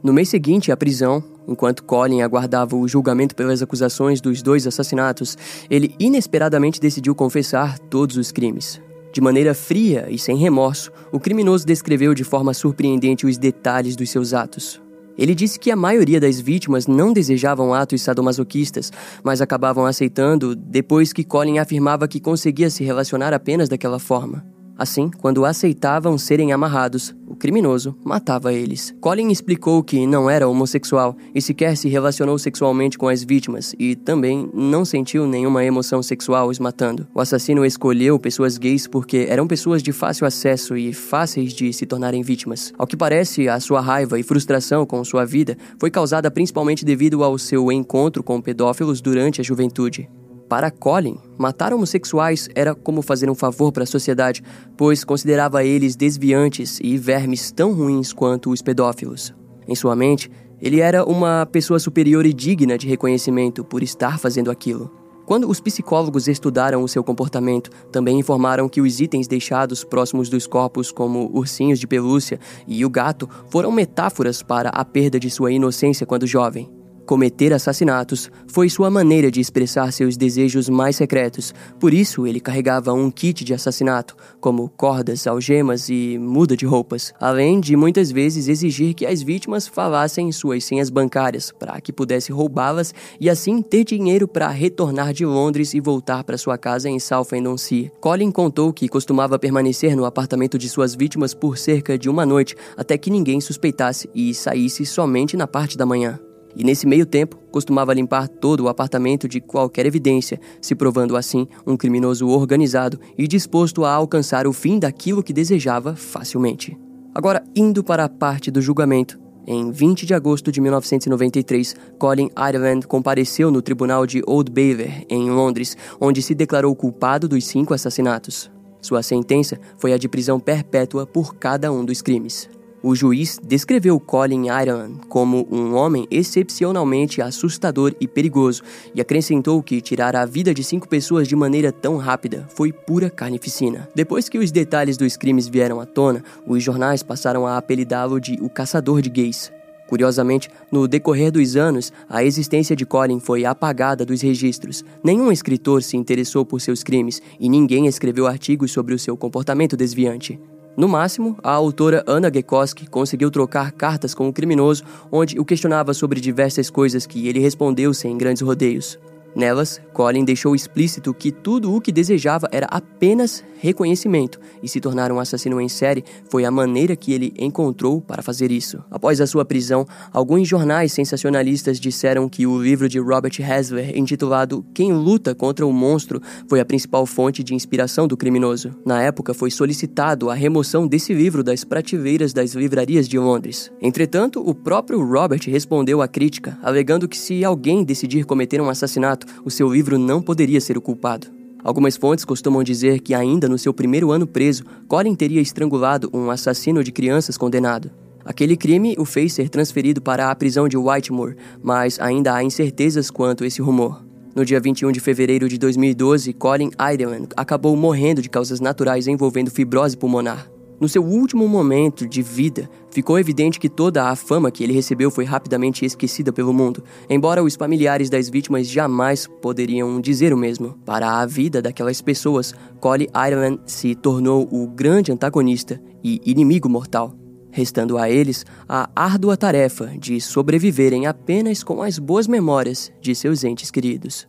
No 0.00 0.12
mês 0.12 0.28
seguinte 0.28 0.70
à 0.70 0.76
prisão, 0.76 1.24
enquanto 1.48 1.82
Colin 1.82 2.20
aguardava 2.20 2.76
o 2.76 2.86
julgamento 2.86 3.34
pelas 3.34 3.62
acusações 3.62 4.20
dos 4.20 4.42
dois 4.42 4.66
assassinatos, 4.66 5.36
ele 5.70 5.94
inesperadamente 5.98 6.80
decidiu 6.80 7.14
confessar 7.14 7.78
todos 7.78 8.16
os 8.16 8.30
crimes. 8.30 8.80
De 9.12 9.20
maneira 9.20 9.54
fria 9.54 10.06
e 10.10 10.18
sem 10.18 10.36
remorso, 10.36 10.92
o 11.10 11.18
criminoso 11.18 11.66
descreveu 11.66 12.14
de 12.14 12.22
forma 12.22 12.52
surpreendente 12.52 13.26
os 13.26 13.38
detalhes 13.38 13.96
dos 13.96 14.10
seus 14.10 14.34
atos. 14.34 14.80
Ele 15.16 15.34
disse 15.34 15.58
que 15.58 15.70
a 15.72 15.76
maioria 15.76 16.20
das 16.20 16.38
vítimas 16.38 16.86
não 16.86 17.12
desejavam 17.12 17.74
atos 17.74 18.02
sadomasoquistas, 18.02 18.92
mas 19.24 19.40
acabavam 19.40 19.84
aceitando 19.84 20.54
depois 20.54 21.12
que 21.12 21.24
Colin 21.24 21.58
afirmava 21.58 22.06
que 22.06 22.20
conseguia 22.20 22.70
se 22.70 22.84
relacionar 22.84 23.34
apenas 23.34 23.68
daquela 23.68 23.98
forma. 23.98 24.57
Assim, 24.78 25.10
quando 25.10 25.44
aceitavam 25.44 26.16
serem 26.16 26.52
amarrados, 26.52 27.12
o 27.26 27.34
criminoso 27.34 27.96
matava 28.04 28.52
eles. 28.52 28.94
Colin 29.00 29.32
explicou 29.32 29.82
que 29.82 30.06
não 30.06 30.30
era 30.30 30.48
homossexual 30.48 31.16
e 31.34 31.42
sequer 31.42 31.76
se 31.76 31.88
relacionou 31.88 32.38
sexualmente 32.38 32.96
com 32.96 33.08
as 33.08 33.24
vítimas 33.24 33.74
e 33.76 33.96
também 33.96 34.48
não 34.54 34.84
sentiu 34.84 35.26
nenhuma 35.26 35.64
emoção 35.64 36.00
sexual 36.00 36.48
os 36.48 36.60
matando. 36.60 37.08
O 37.12 37.20
assassino 37.20 37.66
escolheu 37.66 38.20
pessoas 38.20 38.56
gays 38.56 38.86
porque 38.86 39.26
eram 39.28 39.48
pessoas 39.48 39.82
de 39.82 39.90
fácil 39.90 40.24
acesso 40.24 40.76
e 40.76 40.92
fáceis 40.92 41.52
de 41.52 41.72
se 41.72 41.84
tornarem 41.84 42.22
vítimas. 42.22 42.72
Ao 42.78 42.86
que 42.86 42.96
parece, 42.96 43.48
a 43.48 43.58
sua 43.58 43.80
raiva 43.80 44.16
e 44.16 44.22
frustração 44.22 44.86
com 44.86 45.02
sua 45.02 45.24
vida 45.24 45.58
foi 45.80 45.90
causada 45.90 46.30
principalmente 46.30 46.84
devido 46.84 47.24
ao 47.24 47.36
seu 47.36 47.72
encontro 47.72 48.22
com 48.22 48.40
pedófilos 48.40 49.00
durante 49.00 49.40
a 49.40 49.44
juventude. 49.44 50.08
Para 50.48 50.70
Colin, 50.70 51.18
matar 51.36 51.74
homossexuais 51.74 52.48
era 52.54 52.74
como 52.74 53.02
fazer 53.02 53.28
um 53.28 53.34
favor 53.34 53.70
para 53.70 53.82
a 53.82 53.86
sociedade, 53.86 54.42
pois 54.78 55.04
considerava 55.04 55.62
eles 55.62 55.94
desviantes 55.94 56.78
e 56.82 56.96
vermes 56.96 57.52
tão 57.52 57.74
ruins 57.74 58.14
quanto 58.14 58.50
os 58.50 58.62
pedófilos. 58.62 59.34
Em 59.66 59.74
sua 59.74 59.94
mente, 59.94 60.30
ele 60.60 60.80
era 60.80 61.04
uma 61.04 61.44
pessoa 61.44 61.78
superior 61.78 62.24
e 62.24 62.32
digna 62.32 62.78
de 62.78 62.88
reconhecimento 62.88 63.62
por 63.62 63.82
estar 63.82 64.18
fazendo 64.18 64.50
aquilo. 64.50 64.90
Quando 65.26 65.46
os 65.46 65.60
psicólogos 65.60 66.26
estudaram 66.26 66.82
o 66.82 66.88
seu 66.88 67.04
comportamento, 67.04 67.68
também 67.92 68.18
informaram 68.18 68.66
que 68.66 68.80
os 68.80 68.98
itens 68.98 69.28
deixados 69.28 69.84
próximos 69.84 70.30
dos 70.30 70.46
corpos, 70.46 70.90
como 70.90 71.30
ursinhos 71.34 71.78
de 71.78 71.86
pelúcia 71.86 72.40
e 72.66 72.82
o 72.82 72.88
gato, 72.88 73.28
foram 73.50 73.70
metáforas 73.70 74.42
para 74.42 74.70
a 74.70 74.82
perda 74.86 75.20
de 75.20 75.28
sua 75.28 75.52
inocência 75.52 76.06
quando 76.06 76.26
jovem. 76.26 76.77
Cometer 77.08 77.54
assassinatos 77.54 78.30
foi 78.48 78.68
sua 78.68 78.90
maneira 78.90 79.30
de 79.30 79.40
expressar 79.40 79.90
seus 79.94 80.14
desejos 80.14 80.68
mais 80.68 80.94
secretos, 80.94 81.54
por 81.80 81.94
isso 81.94 82.26
ele 82.26 82.38
carregava 82.38 82.92
um 82.92 83.10
kit 83.10 83.46
de 83.46 83.54
assassinato, 83.54 84.14
como 84.38 84.68
cordas, 84.76 85.26
algemas 85.26 85.88
e 85.88 86.18
muda 86.18 86.54
de 86.54 86.66
roupas, 86.66 87.14
além 87.18 87.60
de 87.60 87.74
muitas 87.76 88.12
vezes 88.12 88.46
exigir 88.46 88.92
que 88.92 89.06
as 89.06 89.22
vítimas 89.22 89.66
falassem 89.66 90.30
suas 90.30 90.64
senhas 90.64 90.90
bancárias 90.90 91.50
para 91.50 91.80
que 91.80 91.94
pudesse 91.94 92.30
roubá-las 92.30 92.92
e 93.18 93.30
assim 93.30 93.62
ter 93.62 93.84
dinheiro 93.84 94.28
para 94.28 94.48
retornar 94.48 95.14
de 95.14 95.24
Londres 95.24 95.72
e 95.72 95.80
voltar 95.80 96.22
para 96.24 96.36
sua 96.36 96.58
casa 96.58 96.90
em 96.90 96.98
Southend-on-Sea. 96.98 97.90
Colin 98.02 98.30
contou 98.30 98.70
que 98.70 98.86
costumava 98.86 99.38
permanecer 99.38 99.96
no 99.96 100.04
apartamento 100.04 100.58
de 100.58 100.68
suas 100.68 100.94
vítimas 100.94 101.32
por 101.32 101.56
cerca 101.56 101.96
de 101.96 102.10
uma 102.10 102.26
noite 102.26 102.54
até 102.76 102.98
que 102.98 103.08
ninguém 103.08 103.40
suspeitasse 103.40 104.10
e 104.14 104.34
saísse 104.34 104.84
somente 104.84 105.38
na 105.38 105.46
parte 105.46 105.78
da 105.78 105.86
manhã 105.86 106.20
e 106.56 106.64
nesse 106.64 106.86
meio 106.86 107.06
tempo 107.06 107.36
costumava 107.50 107.94
limpar 107.94 108.28
todo 108.28 108.64
o 108.64 108.68
apartamento 108.68 109.28
de 109.28 109.40
qualquer 109.40 109.86
evidência, 109.86 110.40
se 110.60 110.74
provando 110.74 111.16
assim 111.16 111.46
um 111.66 111.76
criminoso 111.76 112.28
organizado 112.28 112.98
e 113.16 113.26
disposto 113.26 113.84
a 113.84 113.92
alcançar 113.92 114.46
o 114.46 114.52
fim 114.52 114.78
daquilo 114.78 115.22
que 115.22 115.32
desejava 115.32 115.94
facilmente. 115.94 116.78
Agora, 117.14 117.42
indo 117.54 117.82
para 117.82 118.04
a 118.04 118.08
parte 118.08 118.50
do 118.50 118.60
julgamento, 118.60 119.18
em 119.46 119.70
20 119.70 120.04
de 120.04 120.12
agosto 120.12 120.52
de 120.52 120.60
1993, 120.60 121.74
Colin 121.98 122.28
Ireland 122.36 122.86
compareceu 122.86 123.50
no 123.50 123.62
tribunal 123.62 124.06
de 124.06 124.22
Old 124.26 124.52
Bailey, 124.52 125.06
em 125.08 125.30
Londres, 125.30 125.74
onde 125.98 126.20
se 126.20 126.34
declarou 126.34 126.76
culpado 126.76 127.26
dos 127.26 127.46
cinco 127.46 127.72
assassinatos. 127.72 128.50
Sua 128.82 129.02
sentença 129.02 129.58
foi 129.78 129.92
a 129.92 129.98
de 129.98 130.08
prisão 130.08 130.38
perpétua 130.38 131.06
por 131.06 131.34
cada 131.34 131.72
um 131.72 131.84
dos 131.84 132.02
crimes. 132.02 132.48
O 132.80 132.94
juiz 132.94 133.40
descreveu 133.42 133.98
Colin 133.98 134.46
Ireland 134.46 135.00
como 135.08 135.48
um 135.50 135.74
homem 135.74 136.06
excepcionalmente 136.12 137.20
assustador 137.20 137.92
e 138.00 138.06
perigoso 138.06 138.62
e 138.94 139.00
acrescentou 139.00 139.60
que 139.60 139.80
tirar 139.80 140.14
a 140.14 140.24
vida 140.24 140.54
de 140.54 140.62
cinco 140.62 140.88
pessoas 140.88 141.26
de 141.26 141.34
maneira 141.34 141.72
tão 141.72 141.96
rápida 141.96 142.46
foi 142.54 142.72
pura 142.72 143.10
carnificina. 143.10 143.88
Depois 143.96 144.28
que 144.28 144.38
os 144.38 144.52
detalhes 144.52 144.96
dos 144.96 145.16
crimes 145.16 145.48
vieram 145.48 145.80
à 145.80 145.86
tona, 145.86 146.22
os 146.46 146.62
jornais 146.62 147.02
passaram 147.02 147.46
a 147.46 147.56
apelidá-lo 147.56 148.20
de 148.20 148.38
o 148.40 148.48
caçador 148.48 149.02
de 149.02 149.10
gays. 149.10 149.50
Curiosamente, 149.88 150.48
no 150.70 150.86
decorrer 150.86 151.32
dos 151.32 151.56
anos, 151.56 151.92
a 152.08 152.22
existência 152.22 152.76
de 152.76 152.86
Colin 152.86 153.18
foi 153.18 153.44
apagada 153.44 154.04
dos 154.04 154.20
registros. 154.20 154.84
Nenhum 155.02 155.32
escritor 155.32 155.82
se 155.82 155.96
interessou 155.96 156.44
por 156.44 156.60
seus 156.60 156.84
crimes 156.84 157.20
e 157.40 157.48
ninguém 157.48 157.86
escreveu 157.86 158.26
artigos 158.26 158.70
sobre 158.70 158.94
o 158.94 158.98
seu 158.98 159.16
comportamento 159.16 159.76
desviante. 159.76 160.38
No 160.76 160.88
máximo, 160.88 161.36
a 161.42 161.50
autora 161.50 162.04
Anna 162.06 162.30
Gekoski 162.32 162.86
conseguiu 162.86 163.30
trocar 163.30 163.72
cartas 163.72 164.14
com 164.14 164.28
o 164.28 164.32
criminoso, 164.32 164.84
onde 165.10 165.38
o 165.38 165.44
questionava 165.44 165.92
sobre 165.92 166.20
diversas 166.20 166.70
coisas 166.70 167.06
que 167.06 167.26
ele 167.26 167.40
respondeu 167.40 167.92
sem 167.92 168.16
grandes 168.16 168.42
rodeios. 168.42 168.98
Nelas, 169.38 169.80
Colin 169.92 170.24
deixou 170.24 170.52
explícito 170.52 171.14
que 171.14 171.30
tudo 171.30 171.72
o 171.72 171.80
que 171.80 171.92
desejava 171.92 172.48
era 172.50 172.66
apenas 172.66 173.44
reconhecimento, 173.60 174.40
e 174.62 174.68
se 174.68 174.80
tornar 174.80 175.10
um 175.12 175.18
assassino 175.18 175.60
em 175.60 175.68
série 175.68 176.04
foi 176.28 176.44
a 176.44 176.50
maneira 176.50 176.96
que 176.96 177.12
ele 177.12 177.32
encontrou 177.38 178.00
para 178.00 178.22
fazer 178.22 178.50
isso. 178.50 178.82
Após 178.90 179.20
a 179.20 179.26
sua 179.26 179.44
prisão, 179.44 179.86
alguns 180.12 180.48
jornais 180.48 180.92
sensacionalistas 180.92 181.78
disseram 181.78 182.28
que 182.28 182.46
o 182.46 182.60
livro 182.60 182.88
de 182.88 182.98
Robert 182.98 183.32
Hasler, 183.40 183.96
intitulado 183.96 184.64
Quem 184.74 184.92
Luta 184.92 185.34
contra 185.34 185.66
o 185.66 185.72
Monstro, 185.72 186.20
foi 186.48 186.60
a 186.60 186.64
principal 186.64 187.06
fonte 187.06 187.42
de 187.42 187.54
inspiração 187.54 188.06
do 188.06 188.16
criminoso. 188.16 188.74
Na 188.84 189.02
época, 189.02 189.34
foi 189.34 189.50
solicitado 189.50 190.30
a 190.30 190.34
remoção 190.34 190.86
desse 190.86 191.12
livro 191.12 191.44
das 191.44 191.64
prateleiras 191.64 192.32
das 192.32 192.54
livrarias 192.54 193.08
de 193.08 193.18
Londres. 193.18 193.70
Entretanto, 193.80 194.42
o 194.44 194.54
próprio 194.54 195.04
Robert 195.04 195.42
respondeu 195.46 196.00
à 196.02 196.08
crítica, 196.08 196.58
alegando 196.62 197.08
que 197.08 197.18
se 197.18 197.44
alguém 197.44 197.84
decidir 197.84 198.24
cometer 198.24 198.60
um 198.60 198.68
assassinato, 198.68 199.27
o 199.44 199.50
seu 199.50 199.72
livro 199.72 199.98
não 199.98 200.22
poderia 200.22 200.60
ser 200.60 200.76
o 200.76 200.80
culpado. 200.80 201.28
Algumas 201.62 201.96
fontes 201.96 202.24
costumam 202.24 202.62
dizer 202.62 203.00
que, 203.00 203.14
ainda 203.14 203.48
no 203.48 203.58
seu 203.58 203.74
primeiro 203.74 204.10
ano 204.10 204.26
preso, 204.26 204.64
Colin 204.86 205.14
teria 205.14 205.40
estrangulado 205.40 206.08
um 206.14 206.30
assassino 206.30 206.84
de 206.84 206.92
crianças 206.92 207.36
condenado. 207.36 207.90
Aquele 208.24 208.56
crime 208.56 208.94
o 208.98 209.04
fez 209.04 209.32
ser 209.32 209.48
transferido 209.48 210.00
para 210.00 210.30
a 210.30 210.34
prisão 210.34 210.68
de 210.68 210.76
Whitmore, 210.76 211.36
mas 211.62 211.98
ainda 211.98 212.34
há 212.34 212.44
incertezas 212.44 213.10
quanto 213.10 213.42
a 213.42 213.46
esse 213.46 213.60
rumor. 213.60 214.04
No 214.34 214.44
dia 214.44 214.60
21 214.60 214.92
de 214.92 215.00
fevereiro 215.00 215.48
de 215.48 215.58
2012, 215.58 216.32
Colin 216.34 216.70
Ireland 216.78 217.28
acabou 217.36 217.74
morrendo 217.74 218.22
de 218.22 218.28
causas 218.28 218.60
naturais 218.60 219.08
envolvendo 219.08 219.50
fibrose 219.50 219.96
pulmonar. 219.96 220.48
No 220.80 220.88
seu 220.88 221.04
último 221.04 221.48
momento 221.48 222.06
de 222.06 222.22
vida, 222.22 222.70
ficou 222.88 223.18
evidente 223.18 223.58
que 223.58 223.68
toda 223.68 224.08
a 224.08 224.14
fama 224.14 224.48
que 224.48 224.62
ele 224.62 224.72
recebeu 224.72 225.10
foi 225.10 225.24
rapidamente 225.24 225.84
esquecida 225.84 226.32
pelo 226.32 226.54
mundo, 226.54 226.84
embora 227.10 227.42
os 227.42 227.56
familiares 227.56 228.08
das 228.08 228.30
vítimas 228.30 228.68
jamais 228.68 229.26
poderiam 229.26 230.00
dizer 230.00 230.32
o 230.32 230.36
mesmo. 230.36 230.78
Para 230.86 231.20
a 231.20 231.26
vida 231.26 231.60
daquelas 231.60 232.00
pessoas, 232.00 232.54
Colin 232.78 233.08
Ireland 233.12 233.60
se 233.66 233.96
tornou 233.96 234.48
o 234.52 234.68
grande 234.68 235.10
antagonista 235.10 235.80
e 236.02 236.20
inimigo 236.24 236.68
mortal, 236.68 237.12
restando 237.50 237.98
a 237.98 238.08
eles 238.08 238.46
a 238.68 238.88
árdua 238.94 239.36
tarefa 239.36 239.92
de 239.98 240.20
sobreviverem 240.20 241.06
apenas 241.06 241.64
com 241.64 241.82
as 241.82 241.98
boas 241.98 242.28
memórias 242.28 242.92
de 243.00 243.16
seus 243.16 243.42
entes 243.42 243.72
queridos. 243.72 244.28